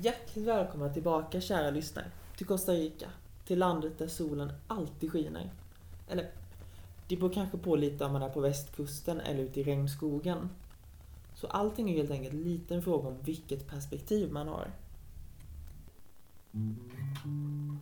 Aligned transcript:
Hjärtligt 0.00 0.46
välkomna 0.46 0.88
tillbaka 0.88 1.40
kära 1.40 1.70
lyssnare 1.70 2.06
till 2.36 2.46
Costa 2.46 2.72
Rica. 2.72 3.06
Till 3.44 3.58
landet 3.58 3.98
där 3.98 4.08
solen 4.08 4.52
alltid 4.66 5.12
skiner. 5.12 5.50
Eller, 6.08 6.30
det 7.08 7.16
beror 7.16 7.32
kanske 7.32 7.58
på 7.58 7.76
lite 7.76 8.04
om 8.04 8.12
man 8.12 8.22
är 8.22 8.28
på 8.28 8.40
västkusten 8.40 9.20
eller 9.20 9.42
ute 9.42 9.60
i 9.60 9.62
regnskogen. 9.62 10.48
Så 11.34 11.46
allting 11.46 11.90
är 11.90 11.96
helt 11.96 12.10
enkelt 12.10 12.34
lite 12.34 12.74
en 12.74 12.82
fråga 12.82 13.08
om 13.08 13.16
vilket 13.22 13.66
perspektiv 13.66 14.32
man 14.32 14.48
har. 14.48 14.70
Mm. 16.54 17.78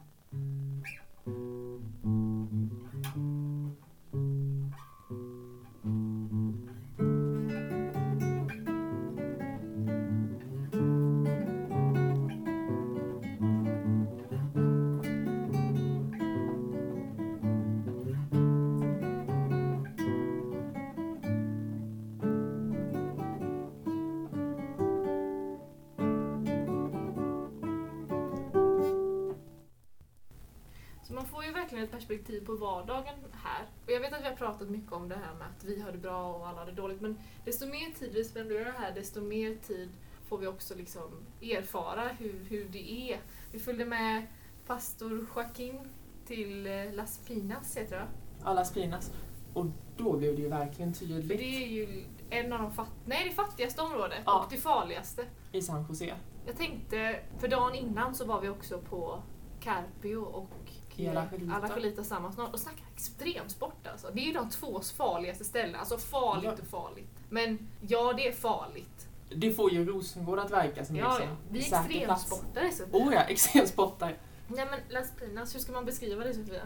Verkligen 31.77 31.85
ett 31.85 31.91
perspektiv 31.91 32.47
på 32.47 32.55
vardagen 32.57 33.15
här. 33.33 33.67
Och 33.85 33.91
jag 33.93 34.01
vet 34.01 34.13
att 34.13 34.21
vi 34.21 34.25
har 34.29 34.37
pratat 34.37 34.69
mycket 34.69 34.93
om 34.93 35.09
det 35.09 35.15
här 35.15 35.35
med 35.35 35.47
att 35.47 35.65
vi 35.65 35.81
har 35.81 35.93
det 35.93 35.99
bra 35.99 36.35
och 36.35 36.49
alla 36.49 36.59
har 36.59 36.67
det 36.67 36.73
dåligt, 36.73 37.01
men 37.01 37.19
desto 37.45 37.67
mer 37.67 37.91
tid 37.99 38.13
vi 38.15 38.25
spenderar 38.25 38.73
här, 38.73 38.95
desto 38.95 39.21
mer 39.21 39.57
tid 39.57 39.89
får 40.29 40.39
vi 40.39 40.47
också 40.47 40.75
liksom 40.75 41.11
erfara 41.43 42.09
hur, 42.19 42.45
hur 42.49 42.65
det 42.65 43.13
är. 43.13 43.21
Vi 43.53 43.59
följde 43.59 43.85
med 43.85 44.27
pastor 44.67 45.27
Joaquin 45.37 45.89
till 46.27 46.67
eh, 46.67 46.93
Las 46.95 47.19
Pinas, 47.27 47.77
heter 47.77 47.97
det 47.97 48.07
Alla 48.45 48.65
spinas. 48.65 49.13
Och 49.55 49.67
då 49.97 50.17
blev 50.17 50.37
det 50.37 50.43
ju 50.43 50.49
verkligen 50.49 50.93
tydligt 50.93 51.29
det 51.29 51.65
är 51.65 51.69
ju 51.69 52.05
en 52.31 52.53
av 52.53 52.63
de 52.63 52.73
fatt... 52.73 52.91
Nej, 53.05 53.29
det 53.29 53.35
fattigaste 53.35 53.83
området 53.83 54.19
Ja. 54.27 54.43
och 54.45 54.51
det 54.51 54.57
farligaste. 54.57 55.25
i 55.53 55.63
San 55.63 55.87
Jose. 55.89 56.15
Jag 56.47 56.57
tänkte, 56.57 57.21
för 57.39 57.49
dagen 57.49 57.75
innan 57.75 58.15
så 58.15 58.25
var 58.25 58.41
vi 58.41 58.49
också 58.49 58.79
på 58.79 59.23
Carpio 59.61 60.17
och 60.17 60.66
I 60.97 61.09
Alajuelita. 61.09 61.55
Alajuelita 61.55 62.05
samma 62.05 62.33
snart 62.33 62.53
och 62.53 62.61
snacka 62.61 62.83
extremsport 62.95 63.87
alltså. 63.87 64.11
Det 64.15 64.21
är 64.21 64.25
ju 64.27 64.33
de 64.33 64.51
två 64.51 64.81
farligaste 64.97 65.45
ställena. 65.45 65.79
Alltså 65.79 65.99
farligt 65.99 66.45
Ja. 66.45 66.63
och 66.63 66.69
farligt. 66.69 67.11
Men 67.31 67.69
ja, 67.89 68.13
det 68.17 68.29
är 68.29 68.33
farligt. 68.33 69.09
Det 69.37 69.51
får 69.53 69.73
ju 69.73 69.85
Rosengård 69.85 70.39
att 70.39 70.51
verka 70.51 70.85
som 70.85 70.97
Ja, 70.97 71.19
liksom. 71.19 71.37
Vi 71.51 71.59
är 71.59 71.63
extremsportare 71.63 72.73
så. 72.73 72.85
Oh 72.85 73.15
ja, 73.15 73.21
extremsportare. 73.29 74.17
Nej 74.49 74.67
men 74.71 74.81
Las 74.89 75.11
Pinas, 75.17 75.55
hur 75.55 75.61
ska 75.61 75.73
man 75.73 75.85
beskriva 75.85 76.25
det 76.25 76.35
Sofia? 76.35 76.63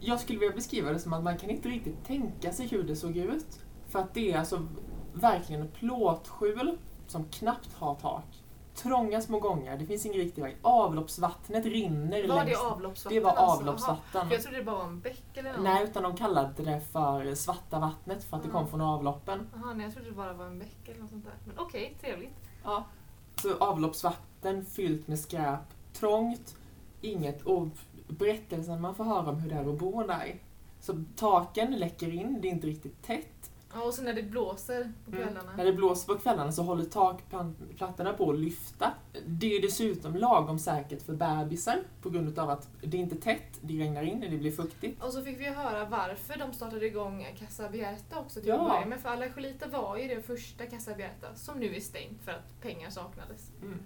Jag 0.00 0.20
skulle 0.20 0.38
vilja 0.38 0.54
beskriva 0.54 0.92
det 0.92 0.98
som 0.98 1.12
att 1.12 1.22
man 1.24 1.38
kan 1.38 1.50
inte 1.50 1.68
riktigt 1.68 2.04
tänka 2.04 2.52
sig 2.52 2.66
hur 2.66 2.82
det 2.82 2.96
såg 2.96 3.16
ut. 3.16 3.60
För 3.88 3.98
att 3.98 4.14
det 4.14 4.32
är 4.32 4.38
alltså 4.38 4.68
verkligen 5.14 5.62
ett 5.62 5.74
plåtskjul 5.74 6.78
som 7.06 7.24
knappt 7.28 7.72
har 7.74 7.94
tak. 7.94 8.24
Trånga 8.76 9.20
små 9.20 9.38
gångar, 9.40 9.76
det 9.78 9.86
finns 9.86 10.06
ingen 10.06 10.18
riktig 10.18 10.42
väg. 10.42 10.56
Avloppsvattnet 10.62 11.64
rinner 11.64 12.28
Var 12.28 12.38
det 12.38 12.44
längs... 12.44 12.58
avloppsvatten? 12.58 13.18
Det 13.18 13.24
var 13.24 13.30
alltså? 13.30 13.60
Avloppsvatten. 13.60 14.26
För 14.28 14.34
jag 14.34 14.42
trodde 14.42 14.58
det 14.58 14.64
bara 14.64 14.76
var 14.76 14.84
en 14.84 15.00
bäck 15.00 15.24
eller 15.34 15.52
något. 15.52 15.62
Nej, 15.62 15.84
utan 15.84 16.02
de 16.02 16.16
kallade 16.16 16.62
det 16.62 16.80
för 16.92 17.34
svarta 17.34 17.78
vattnet 17.78 18.24
för 18.24 18.36
att 18.36 18.42
det 18.42 18.48
Ja. 18.48 18.58
kom 18.58 18.68
från 18.68 18.80
avloppen. 18.80 19.46
Jaha, 19.54 19.74
nej 19.74 19.84
jag 19.86 19.94
trodde 19.94 20.08
det 20.10 20.16
bara 20.16 20.32
var 20.32 20.46
en 20.46 20.58
bäck 20.58 20.88
eller 20.88 21.00
något 21.00 21.10
sånt 21.10 21.24
där. 21.24 21.34
Men 21.44 21.58
okej, 21.58 21.96
trevligt. 22.00 22.34
Ja. 22.64 22.84
Så 23.42 23.56
avloppsvatten 23.58 24.64
fyllt 24.64 25.08
med 25.08 25.18
skräp, 25.18 25.60
trångt, 25.92 26.56
inget 27.00 27.42
och 27.42 27.66
berättelsen 28.08 28.80
man 28.80 28.94
får 28.94 29.04
höra 29.04 29.30
om 29.30 29.38
hur 29.38 29.50
det 29.50 29.54
är 29.56 29.68
att 29.72 29.78
bo 29.78 30.02
där. 30.06 30.40
Så 30.80 31.04
taken 31.16 31.72
läcker 31.72 32.14
in, 32.14 32.38
det 32.40 32.48
är 32.48 32.52
inte 32.52 32.66
riktigt 32.66 33.02
tätt. 33.02 33.50
Ja, 33.76 33.82
och 33.82 33.94
så 33.94 34.02
när 34.02 34.12
det 34.14 34.22
blåser 34.22 34.92
på 35.04 35.12
kvällarna. 35.12 35.52
När 35.56 35.64
det 35.64 35.72
blåser 35.72 36.14
på 36.14 36.18
kvällarna 36.18 36.52
så 36.52 36.62
håller 36.62 36.84
takplattorna 36.84 38.12
på 38.12 38.30
att 38.30 38.38
lyfta. 38.38 38.92
Det 39.26 39.56
är 39.56 39.62
dessutom 39.62 40.16
lagom 40.16 40.58
säkert 40.58 41.02
för 41.02 41.12
bebisar 41.12 41.78
på 42.02 42.10
grund 42.10 42.38
av 42.38 42.50
att 42.50 42.68
det 42.82 42.96
är 42.96 43.00
inte 43.00 43.16
tätt, 43.16 43.58
det 43.60 43.78
regnar 43.80 44.02
in, 44.02 44.20
det 44.20 44.28
blir 44.38 44.52
fuktigt. 44.52 45.02
Och 45.02 45.12
så 45.12 45.22
fick 45.22 45.40
vi 45.40 45.44
höra 45.44 45.84
varför 45.84 46.38
de 46.38 46.52
startade 46.52 46.86
igång 46.86 47.26
Casa 47.38 47.66
Abierta 47.66 48.18
också 48.18 48.40
till 48.40 48.48
Ja. 48.48 48.84
med. 48.86 49.00
För 49.00 49.08
Alajuelita 49.08 49.68
var 49.68 49.96
ju 49.96 50.08
det 50.08 50.22
första 50.22 50.66
Casa 50.66 50.92
Abierta 50.92 51.34
som 51.34 51.58
nu 51.58 51.76
är 51.76 51.80
stängt 51.80 52.22
för 52.22 52.32
att 52.32 52.60
pengar 52.62 52.90
saknades. 52.90 53.50
Mm. 53.62 53.78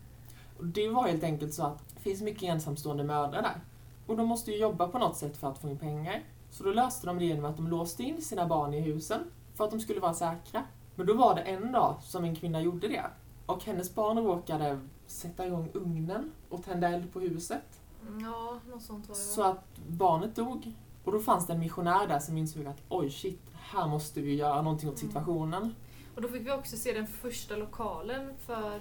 Och 0.58 0.66
det 0.66 0.88
var 0.88 1.08
helt 1.08 1.24
enkelt 1.24 1.54
så 1.54 1.62
att 1.62 1.88
det 1.94 2.00
finns 2.00 2.22
mycket 2.22 2.42
ensamstående 2.42 3.04
mödrar 3.04 3.42
där. 3.42 3.60
Och 4.06 4.16
de 4.16 4.26
måste 4.26 4.50
ju 4.50 4.58
jobba 4.58 4.88
på 4.88 4.98
något 4.98 5.16
sätt 5.16 5.36
för 5.36 5.48
att 5.48 5.58
få 5.58 5.68
in 5.68 5.78
pengar. 5.78 6.22
Så 6.50 6.64
då 6.64 6.72
löste 6.72 7.06
de 7.06 7.18
det 7.18 7.24
genom 7.24 7.44
att 7.44 7.56
de 7.56 7.68
låste 7.68 8.02
in 8.02 8.22
sina 8.22 8.46
barn 8.46 8.74
i 8.74 8.80
husen 8.80 9.20
för 9.60 9.64
att 9.64 9.70
de 9.70 9.80
skulle 9.80 10.00
vara 10.00 10.14
säkra. 10.14 10.64
Men 10.94 11.06
då 11.06 11.14
var 11.14 11.34
det 11.34 11.40
en 11.40 11.72
dag 11.72 11.96
som 12.02 12.24
en 12.24 12.36
kvinna 12.36 12.60
gjorde 12.62 12.88
det. 12.88 13.04
Och 13.46 13.64
hennes 13.64 13.94
barn 13.94 14.18
råkade 14.18 14.80
sätta 15.06 15.46
igång 15.46 15.68
ugnen 15.74 16.32
och 16.48 16.64
tända 16.64 16.88
eld 16.88 17.12
på 17.12 17.20
huset. 17.20 17.80
Mm, 18.08 18.20
Ja, 18.24 18.60
något 18.68 18.82
sånt 18.82 19.08
var 19.08 19.14
det 19.14 19.20
Så 19.20 19.42
att 19.42 19.78
barnet 19.88 20.36
dog. 20.36 20.72
Och 21.04 21.12
då 21.12 21.18
fanns 21.20 21.46
det 21.46 21.52
en 21.52 21.58
missionär 21.60 22.06
där 22.08 22.18
som 22.18 22.36
insåg 22.36 22.66
att 22.66 22.82
oj 22.88 23.10
shit, 23.10 23.40
här 23.52 23.86
måste 23.88 24.20
vi 24.20 24.34
göra 24.34 24.62
någonting 24.62 24.88
åt 24.88 25.02
Mm. 25.02 25.08
situationen. 25.12 25.74
Och 26.14 26.22
då 26.22 26.28
fick 26.28 26.46
vi 26.46 26.50
också 26.50 26.76
se 26.76 26.92
den 26.92 27.06
första 27.06 27.56
lokalen 27.56 28.32
för 28.38 28.80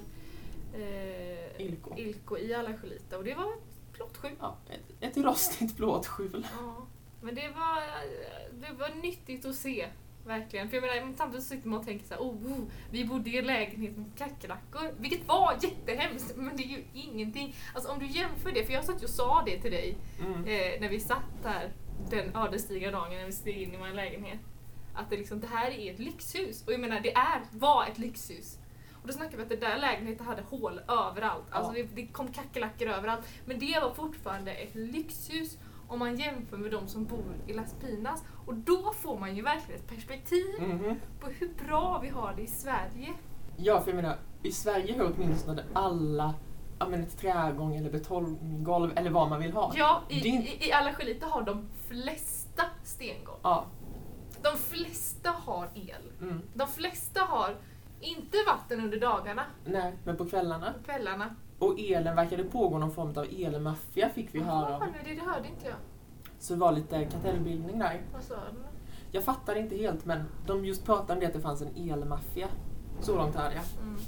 eh, 0.74 1.62
Ilko. 1.66 1.96
Ilko 1.98 2.38
i 2.38 2.54
Alajuelita. 2.54 3.18
Och 3.18 3.24
det 3.24 3.36
var 3.36 3.44
ett 3.44 3.94
plåtskjul. 3.94 4.36
Ja, 4.40 4.56
ett, 4.70 5.18
ett 5.18 5.18
rostigt 5.26 5.76
plåtskjul. 5.78 6.48
Ja. 6.62 6.76
Men 7.22 7.36
det 7.36 7.50
var, 7.50 7.82
det 8.62 8.74
var 8.80 9.02
nyttigt 9.02 9.46
att 9.46 9.56
se. 9.56 9.88
Verkligen. 10.30 10.70
För 10.70 10.78
jag 10.78 10.82
menar, 11.02 11.14
samtidigt 11.18 11.46
så 11.46 11.50
sitter 11.56 11.68
man 11.70 11.80
och 11.80 11.86
tänker 11.86 12.06
så 12.06 12.14
här, 12.14 12.22
oh, 12.22 12.52
oh, 12.52 12.60
vi 12.92 13.06
bodde 13.06 13.30
i 13.30 13.38
en 13.38 13.46
lägenhet 13.46 13.98
med 13.98 14.12
kackerlackor. 14.18 14.92
Vilket 15.00 15.28
var 15.28 15.54
jättehemskt, 15.62 16.36
men 16.36 16.58
det 16.58 16.64
är 16.64 16.68
ju 16.68 16.84
ingenting. 16.94 17.56
Alltså 17.76 17.92
om 17.92 18.00
du 18.00 18.06
jämför 18.06 18.52
det, 18.52 18.66
för 18.66 18.74
jag 18.74 18.84
satt 18.86 19.02
ju 19.02 19.06
och 19.06 19.10
sa 19.10 19.44
det 19.46 19.62
till 19.62 19.72
dig 19.72 19.98
Mm. 20.20 20.34
eh, 20.34 20.82
när 20.82 20.90
vi 20.90 21.00
satt 21.00 21.44
där 21.44 21.72
den 22.10 22.36
ödesdigra 22.36 22.92
dagen 22.92 23.10
när 23.18 23.26
vi 23.26 23.32
steg 23.32 23.62
in 23.62 23.74
i 23.74 23.78
vår 23.78 23.88
lägenhet. 23.96 24.40
Att 24.94 25.10
det, 25.10 25.18
liksom, 25.18 25.40
det 25.40 25.48
här 25.48 25.72
är 25.72 25.94
ett 25.94 26.00
lyxhus. 26.00 26.64
Och 26.68 26.74
jag 26.74 26.80
menar, 26.80 27.00
det 27.00 27.12
är, 27.14 27.42
var 27.52 27.86
ett 27.86 27.98
lyxhus. 27.98 28.58
Och 29.02 29.08
då 29.08 29.14
snackade 29.14 29.38
vi 29.38 29.44
att 29.44 29.50
den 29.50 29.60
där 29.60 29.78
lägenheten 29.78 30.26
hade 30.26 30.42
hål 30.42 30.80
överallt. 30.88 31.46
Alltså 31.50 31.78
Ja. 31.78 31.84
det, 31.96 32.02
det 32.02 32.08
kom 32.08 32.32
kackerlackor 32.34 32.88
överallt. 32.88 33.28
Men 33.46 33.60
det 33.60 33.80
var 33.82 33.94
fortfarande 33.94 34.52
ett 34.52 34.76
lyxhus 34.76 35.58
om 35.90 36.00
man 36.00 36.16
jämför 36.18 36.58
med 36.58 36.72
de 36.72 36.88
som 36.88 37.06
bor 37.06 37.36
i 37.48 37.54
Las 37.54 37.74
Pinas. 37.74 38.24
Och 38.46 38.56
då 38.56 38.92
får 38.94 39.20
man 39.20 39.36
ju 39.36 39.42
verkligen 39.42 39.82
ett 39.82 39.88
perspektiv 39.88 40.46
Mhm. 40.60 40.96
på 41.20 41.30
hur 41.30 41.54
bra 41.68 42.00
vi 42.02 42.10
har 42.10 42.34
det 42.36 42.42
i 42.42 42.48
Sverige. 42.48 43.14
Ja, 43.58 43.82
för 43.82 43.92
jag 43.92 43.96
menar, 43.96 44.18
i 44.44 44.52
Sverige 44.52 44.98
har 44.98 45.14
åtminstone 45.16 45.64
alla 45.74 46.34
ja, 46.80 46.88
men 46.90 47.04
ett 47.04 47.18
trägång 47.18 47.76
eller 47.76 47.90
betonggolv 47.92 48.92
eller 48.96 49.10
vad 49.10 49.30
man 49.30 49.40
vill 49.42 49.54
ha. 49.54 49.74
Ja, 49.76 50.02
i, 50.10 50.20
är 50.20 50.26
i, 50.26 50.68
i 50.68 50.72
Alajuelita 50.72 51.26
har 51.26 51.42
de 51.44 51.70
flesta 51.88 52.64
stengolv. 52.84 53.40
Ja. 53.44 53.66
De 54.44 54.58
flesta 54.58 55.30
har 55.30 55.70
el. 55.76 56.12
Mm. 56.22 56.42
De 56.54 56.68
flesta 56.68 57.20
har 57.22 57.56
inte 58.00 58.38
vatten 58.48 58.80
under 58.84 59.00
dagarna, 59.00 59.44
Nej, 59.66 59.94
men 60.04 60.18
på 60.18 60.26
kvällarna. 60.26 60.74
på 60.74 60.84
kvällarna. 60.84 61.36
Och 61.60 61.80
elen 61.80 62.16
verkade 62.16 62.44
pågå 62.44 62.78
någon 62.78 62.92
form 62.92 63.10
av 63.18 63.26
elmaffia 63.40 64.10
fick 64.10 64.36
vi 64.36 64.40
höra 64.40 64.78
om. 64.78 64.84
nej, 65.04 65.16
det 65.16 65.32
hörde 65.32 65.48
inte 65.48 65.66
jag. 65.66 65.76
Så 66.40 66.54
det 66.54 66.60
var 66.60 66.72
lite 66.72 67.06
kartellbildning 67.06 67.80
där. 67.80 68.02
Vad 68.14 68.24
sa 68.24 68.36
du? 68.36 68.60
Jag 69.12 69.24
fattar 69.24 69.56
inte 69.56 69.76
helt 69.76 70.06
men 70.06 70.24
de 70.46 70.66
just 70.66 70.86
pratade 70.86 71.14
om 71.14 71.20
det 71.20 71.26
att 71.26 71.34
det 71.34 71.42
fanns 71.42 71.62
en 71.62 71.92
elmaffia. 71.92 72.48
Så 73.02 73.16
långt 73.16 73.36
hörde 73.36 73.56
jag. 73.56 73.64
Mm. 73.84 74.00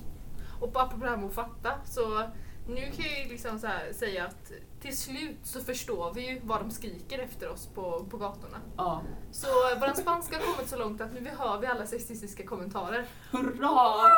Och 0.60 0.74
på 0.74 0.80
apropå 0.80 1.06
det 1.06 1.10
här 1.10 1.18
med 1.18 1.26
att 1.26 1.34
fatta, 1.34 1.70
så 1.86 2.24
nu 2.68 2.82
kan 2.82 3.06
jag 3.06 3.24
ju 3.24 3.30
liksom 3.30 3.60
så 3.60 3.68
här 3.68 3.94
säga 3.94 4.26
att 4.26 4.52
till 4.82 4.98
slut 4.98 5.38
så 5.44 5.60
förstår 5.60 6.14
vi 6.14 6.30
ju 6.30 6.42
vad 6.44 6.62
de 6.62 6.72
skriker 6.72 7.20
efter 7.20 7.50
oss 7.50 7.68
på, 7.68 8.06
på 8.10 8.18
gatorna. 8.18 8.58
Ja. 8.78 9.02
Så 9.32 9.48
vår 9.80 10.02
spanska 10.02 10.36
har 10.36 10.44
kommit 10.44 10.70
så 10.70 10.78
långt 10.78 11.02
att 11.02 11.14
nu 11.14 11.30
hör 11.38 11.60
vi 11.60 11.68
alla 11.68 11.86
sexistiska 11.86 12.46
kommentarer. 12.46 13.06
Hurra! 13.32 14.10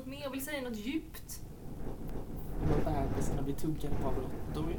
Något 0.00 0.08
mer, 0.08 0.22
jag 0.22 0.30
vill 0.30 0.44
säga 0.44 0.62
något 0.62 0.76
djupt. 0.76 1.40
Bebisarna 2.84 3.42
blir 3.42 3.54
tuggade 3.54 3.94
på 4.02 4.08
av 4.08 4.14
råttor. 4.14 4.74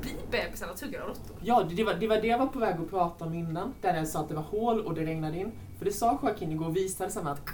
Blir 0.00 0.14
bebisarna 0.30 0.74
tuggade 0.74 1.04
av 1.04 1.08
råttor? 1.08 1.36
Ja, 1.42 1.62
det 1.76 1.84
var, 1.84 1.94
det 1.94 2.08
var 2.08 2.16
det 2.16 2.26
jag 2.26 2.38
var 2.38 2.46
på 2.46 2.58
väg 2.58 2.80
att 2.80 2.90
prata 2.90 3.24
om 3.24 3.34
innan. 3.34 3.74
Där 3.80 3.94
jag 3.94 4.08
sa 4.08 4.20
att 4.20 4.28
det 4.28 4.34
var 4.34 4.42
hål 4.42 4.80
och 4.80 4.94
det 4.94 5.04
regnade 5.04 5.38
in. 5.38 5.52
För 5.78 5.84
det 5.84 5.92
sa 5.92 6.18
Joaquin 6.22 6.52
igår 6.52 6.66
och 6.66 6.76
visade 6.76 7.22
med 7.22 7.32
att 7.32 7.48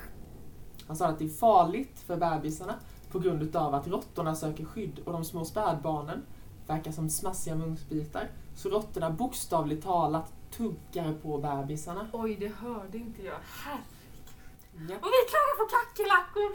han 0.86 0.96
sa 0.96 1.06
att 1.06 1.18
det 1.18 1.24
är 1.24 1.28
farligt 1.28 1.98
för 2.06 2.16
bebisarna 2.16 2.74
på 3.10 3.18
grund 3.18 3.42
utav 3.42 3.74
att 3.74 3.88
råttorna 3.88 4.34
söker 4.34 4.64
skydd 4.64 4.98
och 5.04 5.12
de 5.12 5.24
små 5.24 5.44
spädbarnen 5.44 6.22
verkar 6.66 6.92
som 6.92 7.10
smassiga 7.10 7.54
mungsbitar. 7.54 8.30
Så 8.54 8.68
råttorna 8.68 9.10
bokstavligt 9.10 9.84
talat 9.84 10.32
tuggar 10.50 11.14
på 11.22 11.38
bebisarna. 11.38 12.06
Oj, 12.12 12.36
det 12.40 12.48
hörde 12.48 12.98
inte 12.98 13.22
jag. 13.22 13.38
Här. 13.64 13.80
Ja. 14.72 14.96
Och 14.96 15.10
vi 15.14 15.20
klagar 15.32 15.56
på 15.58 15.64
kackerlackor! 15.76 16.50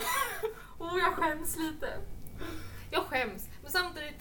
Och 0.78 1.00
jag 1.00 1.14
skäms 1.16 1.58
lite. 1.58 2.00
Jag 2.92 3.04
skäms. 3.04 3.50
Men 3.62 3.72
samtidigt, 3.72 4.16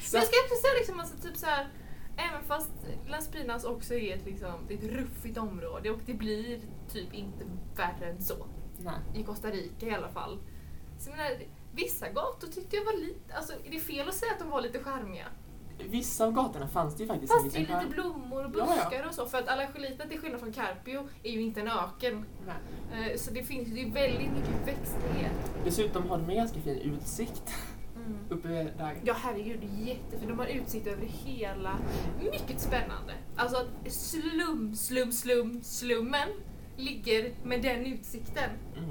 Så, 0.00 0.16
men 0.16 0.22
jag 0.22 0.26
ska 0.28 0.36
också 0.44 0.56
säga 0.62 0.74
liksom 0.78 1.00
alltså, 1.00 1.16
typ 1.16 1.36
så 1.36 1.46
här, 1.46 1.68
även 2.16 2.44
fast 2.44 2.70
Las 3.06 3.28
Pinas 3.28 3.64
också 3.64 3.94
är 3.94 4.16
ett, 4.16 4.24
liksom, 4.24 4.66
det 4.68 4.74
är 4.74 4.78
ett 4.78 4.84
ruffigt 4.84 5.38
område 5.38 5.90
och 5.90 6.00
det 6.06 6.14
blir 6.14 6.60
typ 6.92 7.14
inte 7.14 7.44
värre 7.76 8.10
än 8.10 8.22
så. 8.22 8.46
nej. 8.78 8.94
I 9.14 9.24
Costa 9.24 9.50
Rica 9.50 9.86
i 9.86 9.94
alla 9.94 10.08
fall. 10.08 10.38
Så 10.98 11.10
jag 11.10 11.16
menar, 11.16 11.40
vissa 11.72 12.08
gator 12.08 12.48
tyckte 12.48 12.76
jag 12.76 12.84
var 12.84 12.96
lite, 12.96 13.34
alltså 13.34 13.52
är 13.64 13.70
det 13.70 13.80
fel 13.80 14.08
att 14.08 14.14
säga 14.14 14.32
att 14.32 14.38
de 14.38 14.50
var 14.50 14.60
lite 14.60 14.84
charmiga? 14.84 15.26
Vissa 15.78 16.24
av 16.26 16.32
gatorna 16.32 16.68
fanns 16.68 16.96
det 16.96 17.02
ju 17.02 17.08
faktiskt 17.08 17.32
Fast 17.32 17.52
det 17.52 17.58
är 17.58 17.60
lite 17.60 17.86
blommor 17.94 18.44
och 18.44 18.50
Ja, 18.58 18.66
ja. 18.76 18.84
buskar 18.90 19.06
och 19.08 19.14
så 19.14 19.26
för 19.26 19.38
att 19.38 19.48
Alajuelita 19.48 20.06
till 20.06 20.18
skillnad 20.20 20.40
från 20.40 20.52
Carpio 20.52 21.08
är 21.22 21.30
ju 21.30 21.40
inte 21.42 21.60
en 21.60 21.68
öken. 21.68 22.24
Nej. 22.46 23.10
Eh, 23.12 23.16
Så 23.18 23.30
det 23.30 23.42
finns 23.42 23.68
är 23.68 23.90
väldigt 23.90 24.30
mycket 24.32 24.66
växtlighet. 24.66 25.52
Dessutom 25.64 26.08
har 26.08 26.18
de 26.18 26.30
en 26.30 26.36
ganska 26.36 26.60
fin 26.60 26.78
utsikt 26.78 27.54
uppe 28.28 28.48
där. 28.48 28.94
Ja 29.04 29.14
herregud, 29.18 29.64
jättefint. 29.78 30.28
De 30.28 30.38
har 30.38 30.46
utsikt 30.46 30.86
över 30.86 31.06
hela... 31.06 31.78
Mycket 32.32 32.60
spännande. 32.60 33.12
Alltså 33.36 33.56
att 33.56 33.92
slum, 33.92 34.74
slum, 34.76 35.12
slum, 35.12 35.62
slummen 35.62 36.28
ligger 36.76 37.34
med 37.44 37.62
den 37.62 37.86
utsikten. 37.86 38.50
Mm. 38.76 38.90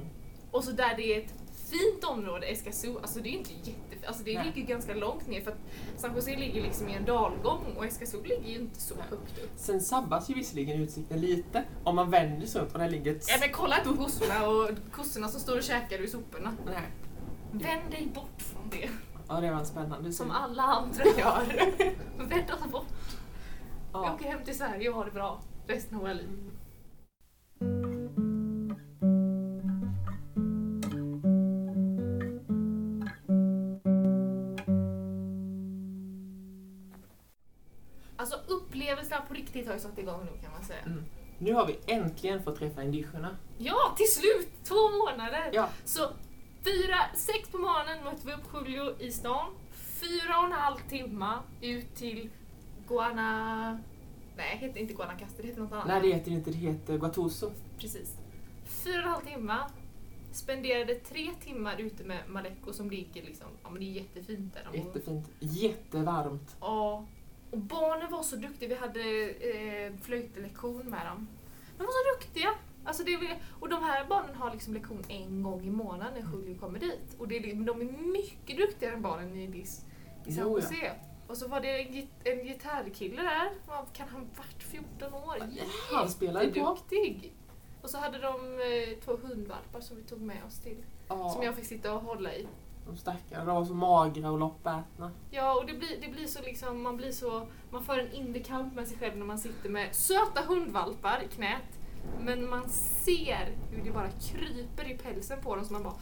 Och 0.51 0.63
så 0.63 0.71
där 0.71 0.93
det 0.97 1.15
är 1.15 1.21
ett 1.21 1.33
fint 1.69 2.03
område, 2.03 2.47
Escazú, 2.47 2.97
alltså 3.01 3.19
det 3.19 3.29
är 3.29 3.37
inte 3.37 3.53
jättefint. 3.53 4.05
Alltså 4.07 4.23
det 4.23 4.33
Nej. 4.33 4.45
ligger 4.55 4.67
ganska 4.67 4.93
långt 4.93 5.27
ner 5.27 5.41
för 5.41 5.51
att 5.51 5.57
San 5.97 6.15
Jose 6.15 6.35
ligger 6.35 6.61
liksom 6.61 6.89
i 6.89 6.93
en 6.93 7.05
dalgång 7.05 7.63
och 7.77 7.85
Escazú 7.85 8.23
ligger 8.23 8.47
ju 8.49 8.55
inte 8.59 8.81
så 8.81 8.95
Nej. 8.95 9.03
högt 9.09 9.37
upp. 9.43 9.49
Sen 9.55 9.81
sabbas 9.81 10.29
ju 10.29 10.33
visserligen 10.33 10.81
utsikten 10.81 11.21
lite 11.21 11.63
om 11.83 11.95
man 11.95 12.09
vänder 12.09 12.47
sig 12.47 12.61
runt 12.61 12.73
och 12.73 12.79
där 12.79 12.89
ligger 12.89 13.15
ett... 13.15 13.25
Ja 13.29 13.35
men 13.39 13.49
kolla 13.51 13.77
inte 13.77 13.89
på 13.89 13.95
kossorna 14.03 14.47
och 14.47 14.69
kossorna 14.91 15.27
som 15.27 15.39
står 15.39 15.57
och 15.57 15.63
käkar 15.63 15.99
ur 16.01 16.07
soporna. 16.07 16.53
Nej. 16.65 16.81
Vänd 17.51 17.91
dig 17.91 18.11
bort 18.15 18.41
från 18.41 18.69
det. 18.69 18.89
Ja, 19.27 19.39
det 19.41 19.51
var 19.51 19.63
spännande 19.63 20.11
Som 20.13 20.31
alla 20.31 20.63
andra 20.63 21.03
gör. 21.17 21.73
Vänd 22.17 22.51
oss 22.51 22.71
bort. 22.71 22.87
Ja. 23.93 24.13
åker 24.13 24.25
hem 24.29 24.43
till 24.45 24.57
Sverige 24.57 24.89
och 24.89 24.95
har 24.95 25.05
det 25.05 25.11
bra 25.11 25.41
resten 25.67 25.95
av 25.95 26.01
våra 26.01 26.13
liv. 26.13 26.29
Riktigt 39.57 39.73
har 39.73 39.79
satt 39.79 39.99
igång 39.99 40.25
nu 40.25 40.41
kan 40.41 40.51
man 40.51 40.63
säga. 40.63 40.81
Mm. 40.81 41.03
Nu 41.39 41.53
har 41.53 41.67
vi 41.67 41.79
äntligen 41.85 42.43
fått 42.43 42.59
träffa 42.59 42.83
indígena. 42.83 43.37
Ja, 43.57 43.93
till 43.97 44.11
slut! 44.11 44.49
Två 44.63 44.89
månader! 45.05 45.49
Ja. 45.53 45.69
Så 45.85 46.09
fyra, 46.63 46.97
sex 47.15 47.49
på 47.49 47.57
morgonen 47.57 48.03
mötte 48.03 48.27
vi 48.27 48.33
upp 48.33 48.67
Julio 48.67 49.01
i 49.01 49.11
stan. 49.11 49.53
Fyra 49.71 50.39
och 50.39 50.45
en 50.45 50.51
halv 50.51 50.77
timma 50.89 51.39
ut 51.61 51.95
till 51.95 52.29
Guana... 52.87 53.79
Nej, 54.37 54.57
heter 54.57 54.79
inte 54.79 54.93
Guanacaste, 54.93 55.41
det 55.41 55.47
heter 55.47 55.61
något 55.61 55.71
annat. 55.71 55.87
Nej, 55.87 56.01
det 56.01 56.07
heter 56.07 56.31
inte, 56.31 56.51
det 56.51 56.57
heter 56.57 56.97
Guatuso. 56.97 57.51
Precis. 57.79 58.17
Fyra 58.65 58.99
och 58.99 59.05
en 59.05 59.09
halv 59.09 59.21
timme. 59.21 59.57
Spenderade 60.31 60.95
tre 60.95 61.31
timmar 61.43 61.77
ute 61.77 62.03
med 62.03 62.29
Maleko 62.29 62.73
som 62.73 62.89
ligger 62.89 63.23
liksom, 63.23 63.47
ja 63.63 63.69
men 63.69 63.79
det 63.79 63.85
är 63.85 63.93
jättefint 63.93 64.53
där. 64.53 64.67
De. 64.71 64.77
Jättefint. 64.77 65.29
Jättevarmt. 65.39 66.57
Ja. 66.59 67.05
Och 67.51 67.57
barnen 67.57 68.11
var 68.11 68.23
så 68.23 68.35
duktiga, 68.35 68.69
vi 68.69 68.75
hade 68.75 69.29
eh, 69.29 69.93
flöjtlektion 70.01 70.77
med 70.89 71.05
dem. 71.05 71.27
De 71.77 71.83
var 71.83 71.91
så 71.91 72.19
duktiga! 72.19 72.49
Alltså 72.85 73.03
det 73.03 73.13
är, 73.13 73.39
och 73.59 73.69
de 73.69 73.83
här 73.83 74.05
barnen 74.05 74.35
har 74.35 74.51
liksom 74.53 74.73
lektion 74.73 75.03
en 75.07 75.43
gång 75.43 75.63
i 75.65 75.69
månaden 75.69 76.13
när 76.13 76.31
Julio 76.39 76.59
kommer 76.59 76.79
dit. 76.79 77.15
Och 77.19 77.27
det 77.27 77.37
är, 77.37 77.53
de 77.65 77.81
är 77.81 78.11
mycket 78.11 78.57
duktigare 78.57 78.93
än 78.93 79.01
barnen 79.01 79.35
i 79.35 79.47
DIS 79.47 79.85
i 80.25 80.31
San 80.31 80.43
ja. 80.47 80.49
Jose. 80.51 80.91
Och 81.27 81.37
så 81.37 81.47
var 81.47 81.61
det 81.61 81.81
en, 81.81 81.93
git- 81.93 82.09
en 82.23 82.45
gitarrkille 82.45 83.21
där, 83.21 83.49
kan 83.93 84.07
han 84.09 84.27
varit 84.37 84.63
14 84.63 85.13
år? 85.13 85.37
Han 85.93 86.09
spelar 86.09 86.43
ju 86.43 86.51
på. 86.53 86.59
Jätteduktig! 86.59 87.33
Och 87.81 87.89
så 87.89 87.97
hade 87.97 88.17
de 88.19 88.35
eh, 88.59 88.99
två 89.05 89.17
hundvalpar 89.27 89.79
som 89.79 89.97
vi 89.97 90.03
tog 90.03 90.21
med 90.21 90.43
oss 90.47 90.59
till. 90.59 90.83
Ja, 91.07 91.29
Som 91.29 91.43
jag 91.43 91.55
fick 91.55 91.65
sitta 91.65 91.93
och 91.93 92.01
hålla 92.01 92.35
i. 92.35 92.47
de 92.87 92.97
stackarna. 92.97 93.45
De 93.45 93.55
var 93.55 93.65
så 93.65 93.73
magra 93.73 94.31
och 94.31 94.39
loppätna. 94.39 95.11
Ja, 95.31 95.59
och 95.59 95.65
det 95.65 95.73
blir, 95.73 96.01
det 96.01 96.07
blir 96.11 96.27
så 96.27 96.41
liksom, 96.41 96.81
man 96.81 96.97
blir 96.97 97.11
så, 97.11 97.47
man 97.71 97.83
för 97.83 97.99
en 97.99 98.11
inre 98.13 98.39
kamp 98.39 98.73
med 98.75 98.87
sig 98.87 98.97
själv 98.97 99.17
när 99.17 99.25
man 99.25 99.37
sitter 99.37 99.69
med 99.69 99.95
söta 99.95 100.41
hundvalpar 100.47 101.23
i 101.23 101.35
knät. 101.35 101.79
Men 102.19 102.49
man 102.49 102.69
ser 102.69 103.55
hur 103.71 103.83
det 103.83 103.91
bara 103.91 104.09
kryper 104.11 104.91
i 104.91 104.97
pälsen 104.97 105.41
på 105.41 105.55
dem 105.55 105.65
så 105.65 105.73
man 105.73 105.83
bara, 105.83 105.93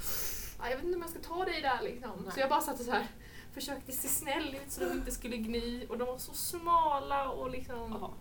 "Ah, 0.59 0.69
jag 0.69 0.75
vet 0.75 0.83
inte 0.85 0.95
om 0.95 1.01
jag 1.01 1.09
ska 1.11 1.19
ta 1.19 1.45
dig 1.45 1.61
där 1.61 1.79
liksom. 1.83 2.11
Nej. 2.23 2.33
Så 2.33 2.39
jag 2.39 2.49
bara 2.49 2.61
satt 2.61 2.79
och 2.79 2.85
så 2.85 2.91
här 2.91 3.07
försökte 3.53 3.91
se 3.91 4.07
snäll 4.07 4.55
ut 4.65 4.71
så 4.71 4.83
de 4.83 4.91
inte 4.91 5.11
skulle 5.11 5.37
gny 5.37 5.85
och 5.89 5.97
de 5.97 6.07
var 6.07 6.17
så 6.17 6.33
smala 6.33 7.29
och 7.29 7.49
liksom 7.49 7.97
Ja. 8.01 8.11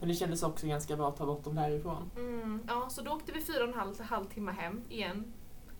Men 0.00 0.08
det 0.08 0.14
kändes 0.14 0.42
också 0.42 0.66
ganska 0.66 0.96
bra 0.96 1.08
att 1.08 1.16
ta 1.16 1.26
bort 1.26 1.44
dem 1.44 1.54
därifrån. 1.54 2.10
Mm, 2.16 2.62
ja, 2.68 2.88
så 2.90 3.02
då 3.02 3.10
åkte 3.12 3.32
vi 3.32 3.40
fyra 3.40 3.62
och 3.62 3.68
en 3.68 3.74
halv, 3.78 4.00
halvtimme 4.02 4.52
hem 4.52 4.82
igen. 4.88 5.32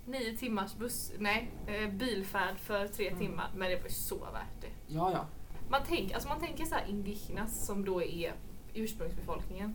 Nio 0.08 0.36
timmars 0.36 0.74
buss, 0.74 1.12
nej, 1.18 1.50
eh, 1.66 1.88
bilfärd 1.90 2.58
för 2.58 2.88
tre 2.88 3.06
Mm. 3.08 3.18
timmar, 3.20 3.50
men 3.56 3.70
det 3.70 3.76
var 3.76 3.84
ju 3.84 3.90
så 3.90 4.18
värt 4.18 4.60
det. 4.60 4.68
Ja, 4.94 5.12
ja. 5.12 5.26
Man, 5.70 5.80
tänk, 5.88 6.12
alltså 6.12 6.28
man 6.28 6.40
tänker 6.40 6.64
så 6.64 6.74
här 6.74 6.86
indigenas 6.88 7.66
som 7.66 7.84
då 7.84 8.02
är 8.02 8.32
ursprungsbefolkningen. 8.74 9.74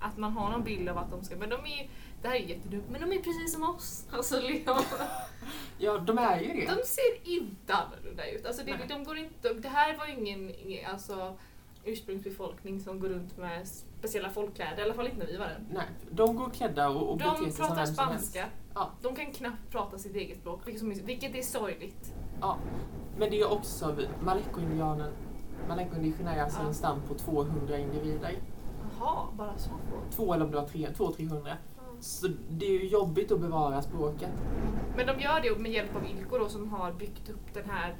Att 0.00 0.16
man 0.18 0.32
har 0.32 0.50
någon 0.50 0.64
bild 0.64 0.88
av 0.88 0.98
att 0.98 1.10
de 1.10 1.24
ska, 1.24 1.36
men 1.36 1.48
de 1.48 1.54
är 1.66 1.88
det 2.22 2.28
här 2.28 2.34
är 2.36 2.40
jättedumt, 2.40 2.84
men 2.90 3.00
de 3.00 3.12
är 3.16 3.22
precis 3.22 3.52
som 3.52 3.62
oss. 3.62 4.06
Alltså, 4.12 4.40
liksom, 4.42 4.78
Ja, 5.78 5.98
de 5.98 6.18
är 6.18 6.40
ju 6.40 6.48
det. 6.52 6.66
de 6.76 6.82
ser 6.86 7.28
inte 7.28 7.74
annorlunda 7.74 8.30
ut. 8.30 8.46
Alltså, 8.46 8.62
det, 8.64 8.76
Nej. 8.76 8.86
de 8.88 9.04
går 9.04 9.16
inte, 9.18 9.54
det 9.54 9.68
här 9.68 9.96
var 9.96 10.06
ingen 10.06 10.54
ingen, 10.54 10.90
alltså, 10.90 11.36
ursprungsbefolkning 11.86 12.80
som 12.80 13.00
går 13.00 13.08
runt 13.08 13.36
med 13.36 13.68
speciella 13.68 14.30
folkkläder, 14.30 14.78
i 14.78 14.82
alla 14.82 14.94
fall 14.94 15.06
inte 15.06 15.18
när 15.18 15.26
vi 15.26 15.36
var 15.36 15.46
där. 15.46 15.60
Nej, 15.70 15.86
de 16.10 16.36
går 16.36 16.50
klädda 16.50 16.88
och, 16.88 17.10
och 17.10 17.16
beter 17.18 17.30
De 17.30 17.36
sig 17.44 17.52
som 17.52 17.66
pratar 17.66 17.84
som 17.86 18.08
helst. 18.08 18.24
spanska. 18.26 18.46
Ja. 18.74 18.90
De 19.02 19.16
kan 19.16 19.32
knappt 19.32 19.70
prata 19.70 19.98
sitt 19.98 20.16
eget 20.16 20.38
språk, 20.38 20.60
vilket, 20.64 21.34
är, 21.34 21.42
sorgligt. 21.42 22.14
Ja. 22.40 22.58
Men 23.18 23.30
det 23.30 23.40
är 23.40 23.52
också 23.52 23.96
Maleko-indianen. 24.24 25.12
Maleko-indigena 25.68 26.34
är 26.34 26.42
alltså 26.42 26.60
Ja. 26.62 26.68
en 26.68 26.74
stam 26.74 27.00
på 27.08 27.14
200 27.14 27.78
individer. 27.78 28.32
Jaha, 29.00 29.26
bara 29.36 29.58
så 29.58 29.68
få. 29.70 29.76
Två 30.16 30.34
eller 30.34 30.44
om 30.44 30.50
det 30.50 30.56
var 30.56 30.66
tre, 30.68 30.88
200-300. 30.94 31.52
Så 32.00 32.28
det 32.50 32.66
är 32.66 32.70
ju 32.82 32.88
jobbigt 32.88 33.32
att 33.32 33.40
bevara 33.40 33.82
språket. 33.82 34.30
Men 34.96 35.06
de 35.06 35.20
gör 35.20 35.40
det 35.40 35.58
med 35.58 35.72
hjälp 35.72 35.96
av 35.96 36.04
Ilko 36.06 36.38
då, 36.38 36.48
som 36.48 36.68
har 36.72 36.92
byggt 36.92 37.30
upp 37.30 37.54
den 37.54 37.70
här 37.70 37.94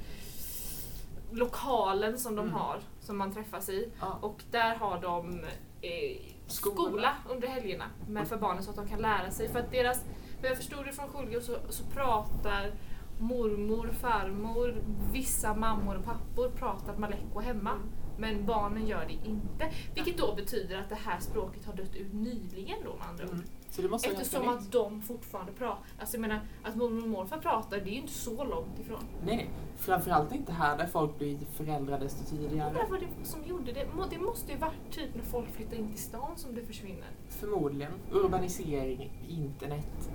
lokalen 1.35 2.17
som 2.17 2.35
de 2.35 2.41
Mm. 2.41 2.53
har, 2.53 2.79
som 2.99 3.17
man 3.17 3.33
träffas 3.33 3.69
i. 3.69 3.91
Ja. 4.01 4.19
Och 4.21 4.43
där 4.51 4.75
har 4.75 5.01
de 5.01 5.39
eh, 5.81 6.17
Skola. 6.47 6.75
skola 6.75 7.13
under 7.29 7.47
helgerna 7.47 7.85
med 8.07 8.27
för 8.27 8.37
barnen 8.37 8.63
så 8.63 8.69
att 8.69 8.75
de 8.75 8.87
kan 8.87 8.99
lära 8.99 9.31
sig. 9.31 9.49
För 9.49 9.59
att 9.59 9.71
deras, 9.71 10.03
för 10.41 10.47
jag 10.47 10.57
förstod 10.57 10.85
det 10.85 10.93
från 10.93 11.09
Julio 11.25 11.41
så, 11.41 11.57
så 11.69 11.83
pratar 11.83 12.71
mormor, 13.19 13.87
farmor, 14.01 14.75
vissa 15.13 15.55
mammor 15.55 15.95
och 15.97 16.03
pappor 16.05 16.49
pratar 16.49 16.97
maleko 16.97 17.39
hemma. 17.39 17.71
Mm. 17.71 17.87
Men 18.17 18.45
barnen 18.45 18.87
gör 18.87 19.05
det 19.05 19.27
inte. 19.29 19.71
Vilket 19.95 20.17
då 20.17 20.35
betyder 20.35 20.77
att 20.77 20.89
det 20.89 20.95
här 20.95 21.19
språket 21.19 21.65
har 21.65 21.73
dött 21.73 21.95
ut 21.95 22.13
nyligen 22.13 22.77
då 22.85 22.95
med 22.95 23.07
andra 23.07 23.23
ord. 23.23 23.31
Mm. 23.33 23.45
Det 23.77 24.07
Eftersom 24.07 24.49
att 24.49 24.71
de 24.71 25.01
fortfarande 25.01 25.51
pratar. 25.51 25.83
Alltså 25.99 26.17
jag 26.17 26.21
menar, 26.21 26.39
att 26.63 26.75
mormor 26.75 27.03
och 27.03 27.09
morfar 27.09 27.37
pratar, 27.37 27.77
det 27.77 27.89
är 27.89 27.93
ju 27.93 28.01
inte 28.01 28.13
så 28.13 28.43
långt 28.43 28.79
ifrån. 28.79 29.03
Nej, 29.25 29.35
nej. 29.35 29.49
Framförallt 29.77 30.35
inte 30.35 30.51
här 30.51 30.77
där 30.77 30.87
folk 30.87 31.17
blir 31.17 31.37
föräldrar 31.53 31.99
desto 31.99 32.23
tidigare. 32.35 32.67
undrar 32.67 32.87
vad 32.89 32.99
det 32.99 33.07
som 33.23 33.43
gjorde 33.43 33.71
det. 33.71 33.87
Det 34.09 34.19
måste 34.19 34.51
ju 34.51 34.57
varit 34.57 34.91
typ 34.91 35.15
när 35.15 35.23
folk 35.23 35.51
flyttar 35.51 35.77
in 35.77 35.89
till 35.89 36.01
stan 36.01 36.37
som 36.37 36.55
det 36.55 36.61
försvinner. 36.61 37.07
Förmodligen. 37.29 37.91
Urbanisering, 38.11 39.11
internet. 39.29 40.09